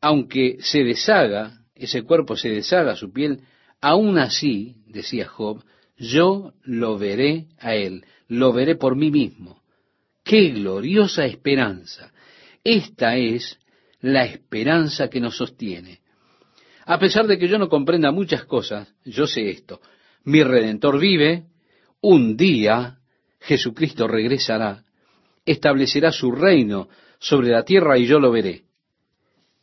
[0.02, 3.42] aunque se deshaga, ese cuerpo se deshaga su piel,
[3.82, 5.64] aún así, decía Job,
[5.98, 9.64] yo lo veré a él, lo veré por mí mismo.
[10.24, 12.12] ¡Qué gloriosa esperanza!
[12.66, 13.60] Esta es
[14.02, 16.02] la esperanza que nos sostiene.
[16.86, 19.80] A pesar de que yo no comprenda muchas cosas, yo sé esto.
[20.24, 21.46] Mi redentor vive,
[22.02, 22.98] un día
[23.40, 24.84] Jesucristo regresará,
[25.46, 26.90] establecerá su reino
[27.20, 28.64] sobre la tierra y yo lo veré.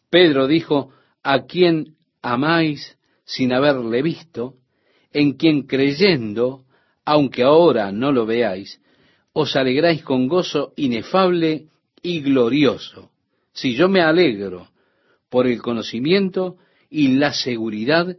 [0.08, 0.92] Pedro dijo,
[1.24, 4.54] a quien amáis sin haberle visto,
[5.12, 6.66] en quien creyendo,
[7.04, 8.80] aunque ahora no lo veáis,
[9.32, 11.66] os alegráis con gozo inefable
[12.02, 13.10] y glorioso.
[13.52, 14.68] Si yo me alegro
[15.28, 16.58] por el conocimiento
[16.90, 18.16] y la seguridad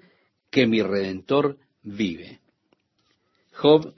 [0.50, 2.40] que mi redentor vive.
[3.52, 3.94] Job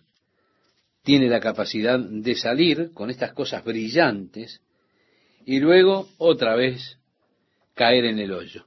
[1.04, 4.62] tiene la capacidad de salir con estas cosas brillantes
[5.46, 6.98] y luego otra vez
[7.74, 8.66] caer en el hoyo.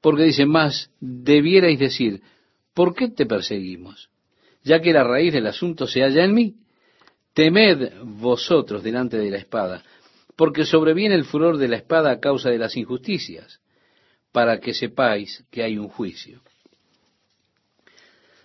[0.00, 2.20] Porque dice, más debierais decir,
[2.74, 4.10] ¿por qué te perseguimos?
[4.62, 6.56] Ya que la raíz del asunto se halla en mí.
[7.32, 9.82] Temed vosotros delante de la espada,
[10.36, 13.60] porque sobreviene el furor de la espada a causa de las injusticias,
[14.32, 16.40] para que sepáis que hay un juicio.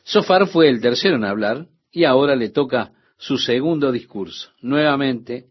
[0.04, 4.52] Sofar fue el tercero en hablar y ahora le toca su segundo discurso.
[4.62, 5.48] Nuevamente,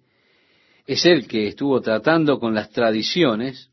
[0.87, 3.71] es el que estuvo tratando con las tradiciones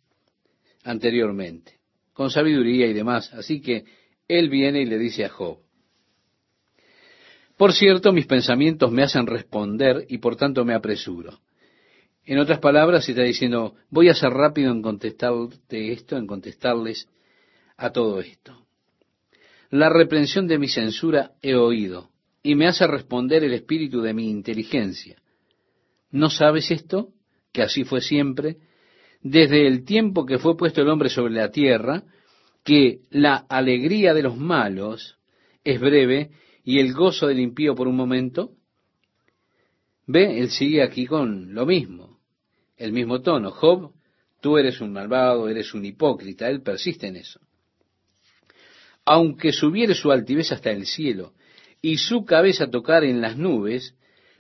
[0.83, 1.79] anteriormente,
[2.13, 3.33] con sabiduría y demás.
[3.33, 3.85] Así que
[4.27, 5.59] él viene y le dice a Job,
[7.57, 11.39] por cierto, mis pensamientos me hacen responder y por tanto me apresuro.
[12.25, 17.09] En otras palabras, está diciendo, voy a ser rápido en contestarte esto, en contestarles
[17.75, 18.65] a todo esto.
[19.69, 22.11] La reprensión de mi censura he oído,
[22.41, 25.17] y me hace responder el espíritu de mi inteligencia.
[26.11, 27.09] ¿No sabes esto?
[27.51, 28.57] Que así fue siempre,
[29.21, 32.03] desde el tiempo que fue puesto el hombre sobre la tierra,
[32.63, 35.17] que la alegría de los malos
[35.65, 36.31] es breve
[36.63, 38.51] y el gozo del impío por un momento.
[40.07, 42.12] Ve, él sigue aquí con lo mismo
[42.77, 43.51] el mismo tono.
[43.51, 43.91] Job,
[44.41, 46.49] tú eres un malvado, eres un hipócrita.
[46.49, 47.39] Él persiste en eso.
[49.05, 51.33] Aunque subiere su altivez hasta el cielo
[51.81, 53.95] y su cabeza tocar en las nubes,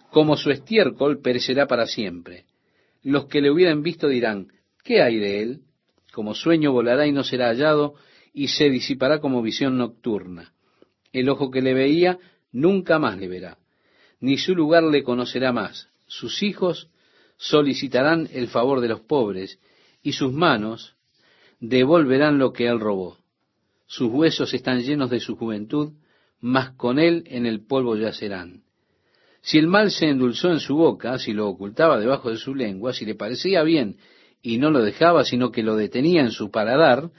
[0.09, 2.45] como su estiércol perecerá para siempre.
[3.01, 4.47] Los que le hubieran visto dirán,
[4.83, 5.61] ¿qué hay de él?
[6.13, 7.95] Como sueño volará y no será hallado,
[8.33, 10.53] y se disipará como visión nocturna.
[11.11, 12.17] El ojo que le veía
[12.51, 13.57] nunca más le verá,
[14.19, 15.89] ni su lugar le conocerá más.
[16.07, 16.89] Sus hijos
[17.43, 19.59] solicitarán el favor de los pobres,
[20.01, 20.95] y sus manos
[21.59, 23.17] devolverán lo que él robó.
[23.85, 25.91] Sus huesos están llenos de su juventud,
[26.39, 28.63] mas con él en el polvo yacerán.
[29.41, 32.93] Si el mal se endulzó en su boca, si lo ocultaba debajo de su lengua,
[32.93, 33.97] si le parecía bien
[34.41, 37.11] y no lo dejaba, sino que lo detenía en su paladar,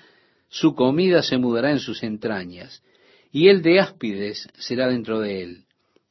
[0.49, 2.83] su comida se mudará en sus entrañas,
[3.31, 5.65] y el de áspides será dentro de él.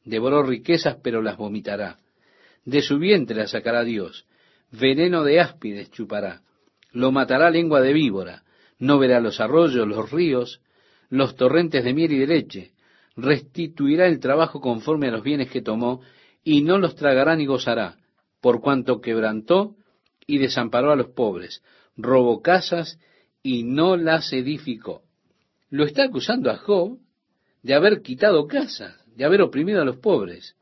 [0.04, 1.98] Devoró riquezas, pero las vomitará.
[2.64, 4.26] De su vientre la sacará Dios.
[4.70, 6.42] Veneno de áspides chupará.
[6.92, 8.42] Lo matará lengua de víbora.
[8.78, 10.60] No verá los arroyos, los ríos,
[11.10, 12.72] los torrentes de miel y de leche.
[13.16, 16.02] Restituirá el trabajo conforme a los bienes que tomó,
[16.42, 17.96] y no los tragará ni gozará,
[18.40, 19.76] por cuanto quebrantó
[20.26, 21.62] y desamparó a los pobres,
[21.96, 22.98] robó casas
[23.42, 25.02] y no las edificó.
[25.70, 26.98] Lo está acusando a Job
[27.62, 30.56] de haber quitado casas, de haber oprimido a los pobres.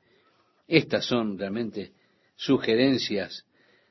[0.67, 1.93] Estas son realmente
[2.37, 3.45] sugerencias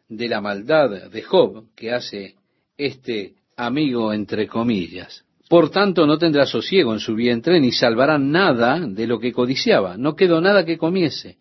[0.09, 2.35] de la maldad de Job que hace
[2.77, 5.23] este amigo entre comillas.
[5.49, 9.97] Por tanto, no tendrá sosiego en su vientre, ni salvará nada de lo que codiciaba.
[9.97, 11.37] No quedó nada que comiese.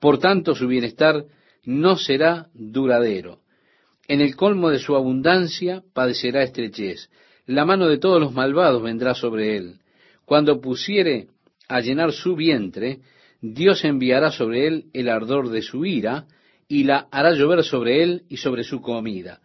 [0.00, 1.24] Por tanto, su bienestar
[1.64, 3.38] no será duradero.
[4.06, 7.10] En el colmo de su abundancia padecerá estrechez.
[7.46, 9.78] La mano de todos los malvados vendrá sobre él.
[10.24, 11.28] Cuando pusiere
[11.68, 13.00] a llenar su vientre,
[13.52, 16.26] Dios enviará sobre él el ardor de su ira
[16.66, 19.42] y la hará llover sobre él y sobre su comida.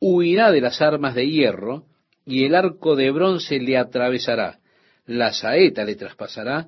[0.00, 1.84] Huirá de las armas de hierro
[2.26, 4.58] y el arco de bronce le atravesará.
[5.06, 6.66] La saeta le traspasará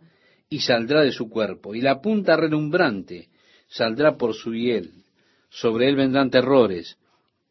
[0.49, 1.75] y saldrá de su cuerpo.
[1.75, 3.31] Y la punta relumbrante
[3.67, 4.93] saldrá por su hiel.
[5.49, 6.99] Sobre él vendrán terrores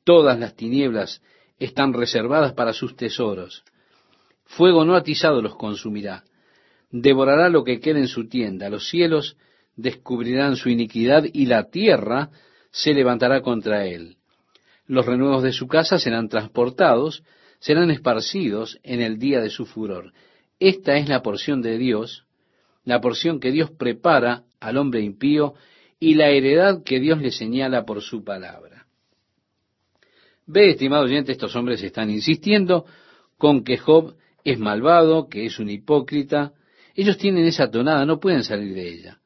[0.06, 1.22] Todas las tinieblas
[1.60, 3.66] están reservadas para sus tesoros.
[4.46, 6.24] Fuego no atizado los consumirá.
[6.94, 8.70] Devorará lo que quede en su tienda.
[8.70, 9.36] Los cielos
[9.76, 12.30] descubrirán su iniquidad y la tierra
[12.70, 14.18] se levantará contra él.
[14.86, 17.24] Los renuevos de su casa serán transportados,
[17.60, 20.14] serán esparcidos en el día de su furor.
[20.60, 22.26] Esta es la porción de Dios,
[22.86, 25.56] la porción que Dios prepara al hombre impío
[26.00, 28.86] y la heredad que Dios le señala por su palabra.
[30.46, 32.86] Ve, estimado oyente, estos hombres están insistiendo
[33.40, 36.54] con que Job es malvado, que es un hipócrita.
[36.96, 39.20] Ellos tienen esa tonada, no pueden salir de ella.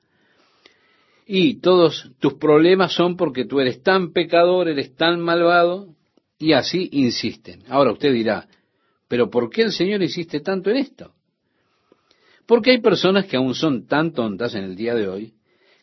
[1.25, 5.93] Y todos tus problemas son porque tú eres tan pecador, eres tan malvado,
[6.39, 7.63] y así insisten.
[7.67, 8.47] Ahora usted dirá,
[9.07, 11.13] pero ¿por qué el Señor insiste tanto en esto?
[12.45, 15.33] Porque hay personas que aún son tan tontas en el día de hoy,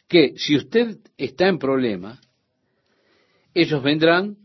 [0.09, 2.21] que si usted está en problema,
[3.53, 4.37] ellos vendrán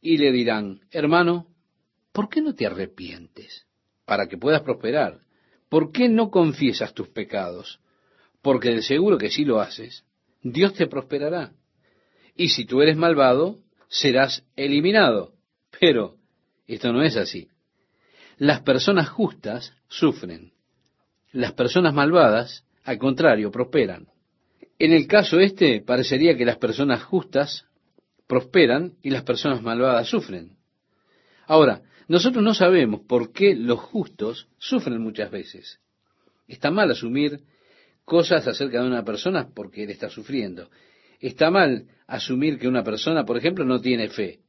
[0.00, 1.46] y le dirán, hermano,
[2.12, 3.66] ¿por qué no te arrepientes
[4.04, 5.20] para que puedas prosperar?
[5.68, 7.80] ¿Por qué no confiesas tus pecados?
[8.42, 10.04] Porque de seguro que si lo haces,
[10.42, 11.52] Dios te prosperará.
[12.34, 13.58] Y si tú eres malvado,
[13.88, 15.32] serás eliminado.
[15.78, 16.16] Pero
[16.66, 17.48] esto no es así.
[18.36, 20.52] Las personas justas sufren.
[21.32, 24.08] Las personas malvadas, al contrario, prosperan.
[24.78, 27.66] En el caso este, parecería que las personas justas
[28.28, 30.56] prosperan y las personas malvadas sufren.
[31.46, 35.78] Ahora, nosotros no sabemos por qué los justos sufren muchas veces.
[36.46, 37.40] Está mal asumir
[38.04, 40.70] cosas acerca de una persona porque él está sufriendo.
[41.20, 44.40] Está mal asumir que una persona, por ejemplo, no tiene fe.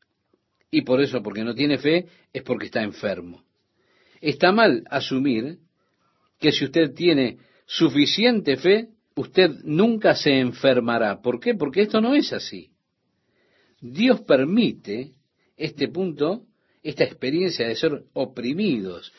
[0.72, 3.44] Y por eso, porque no tiene fe, es porque está enfermo.
[4.22, 5.58] Está mal asumir
[6.40, 11.22] que si usted tiene suficiente fe, usted nunca se enfermará.
[11.22, 11.56] ¿Por qué?
[11.56, 12.70] Porque esto no es así.
[13.82, 15.12] Dios permite
[15.58, 16.46] este punto,
[16.84, 19.12] esta experiencia de ser oprimidos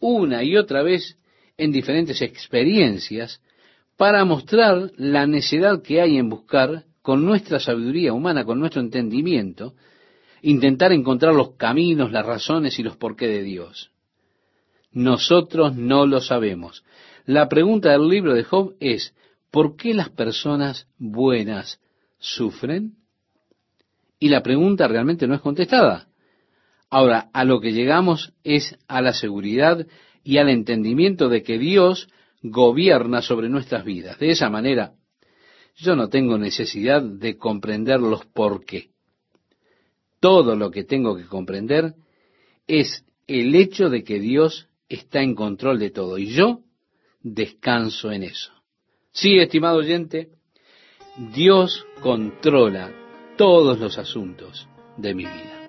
[0.00, 1.18] una y otra vez
[1.56, 3.42] en diferentes experiencias
[3.96, 9.74] para mostrar la necesidad que hay en buscar con nuestra sabiduría humana, con nuestro entendimiento,
[10.42, 13.90] intentar encontrar los caminos, las razones y los porqué de Dios.
[14.92, 16.84] Nosotros no lo sabemos.
[17.26, 19.14] La pregunta del libro de Job es,
[19.50, 21.80] ¿por qué las personas buenas
[22.18, 22.98] sufren?
[24.20, 26.07] y la pregunta realmente no es contestada.
[26.90, 29.86] Ahora, a lo que llegamos es a la seguridad
[30.24, 32.08] y al entendimiento de que Dios
[32.42, 34.18] gobierna sobre nuestras vidas.
[34.18, 34.94] De esa manera,
[35.76, 38.90] yo no tengo necesidad de comprender los por qué.
[40.20, 41.94] Todo lo que tengo que comprender
[42.66, 46.62] es el hecho de que Dios está en control de todo y yo
[47.22, 48.52] descanso en eso.
[49.12, 50.30] Sí, estimado oyente,
[51.34, 52.92] Dios controla
[53.36, 55.48] todos los asuntos de mi vida.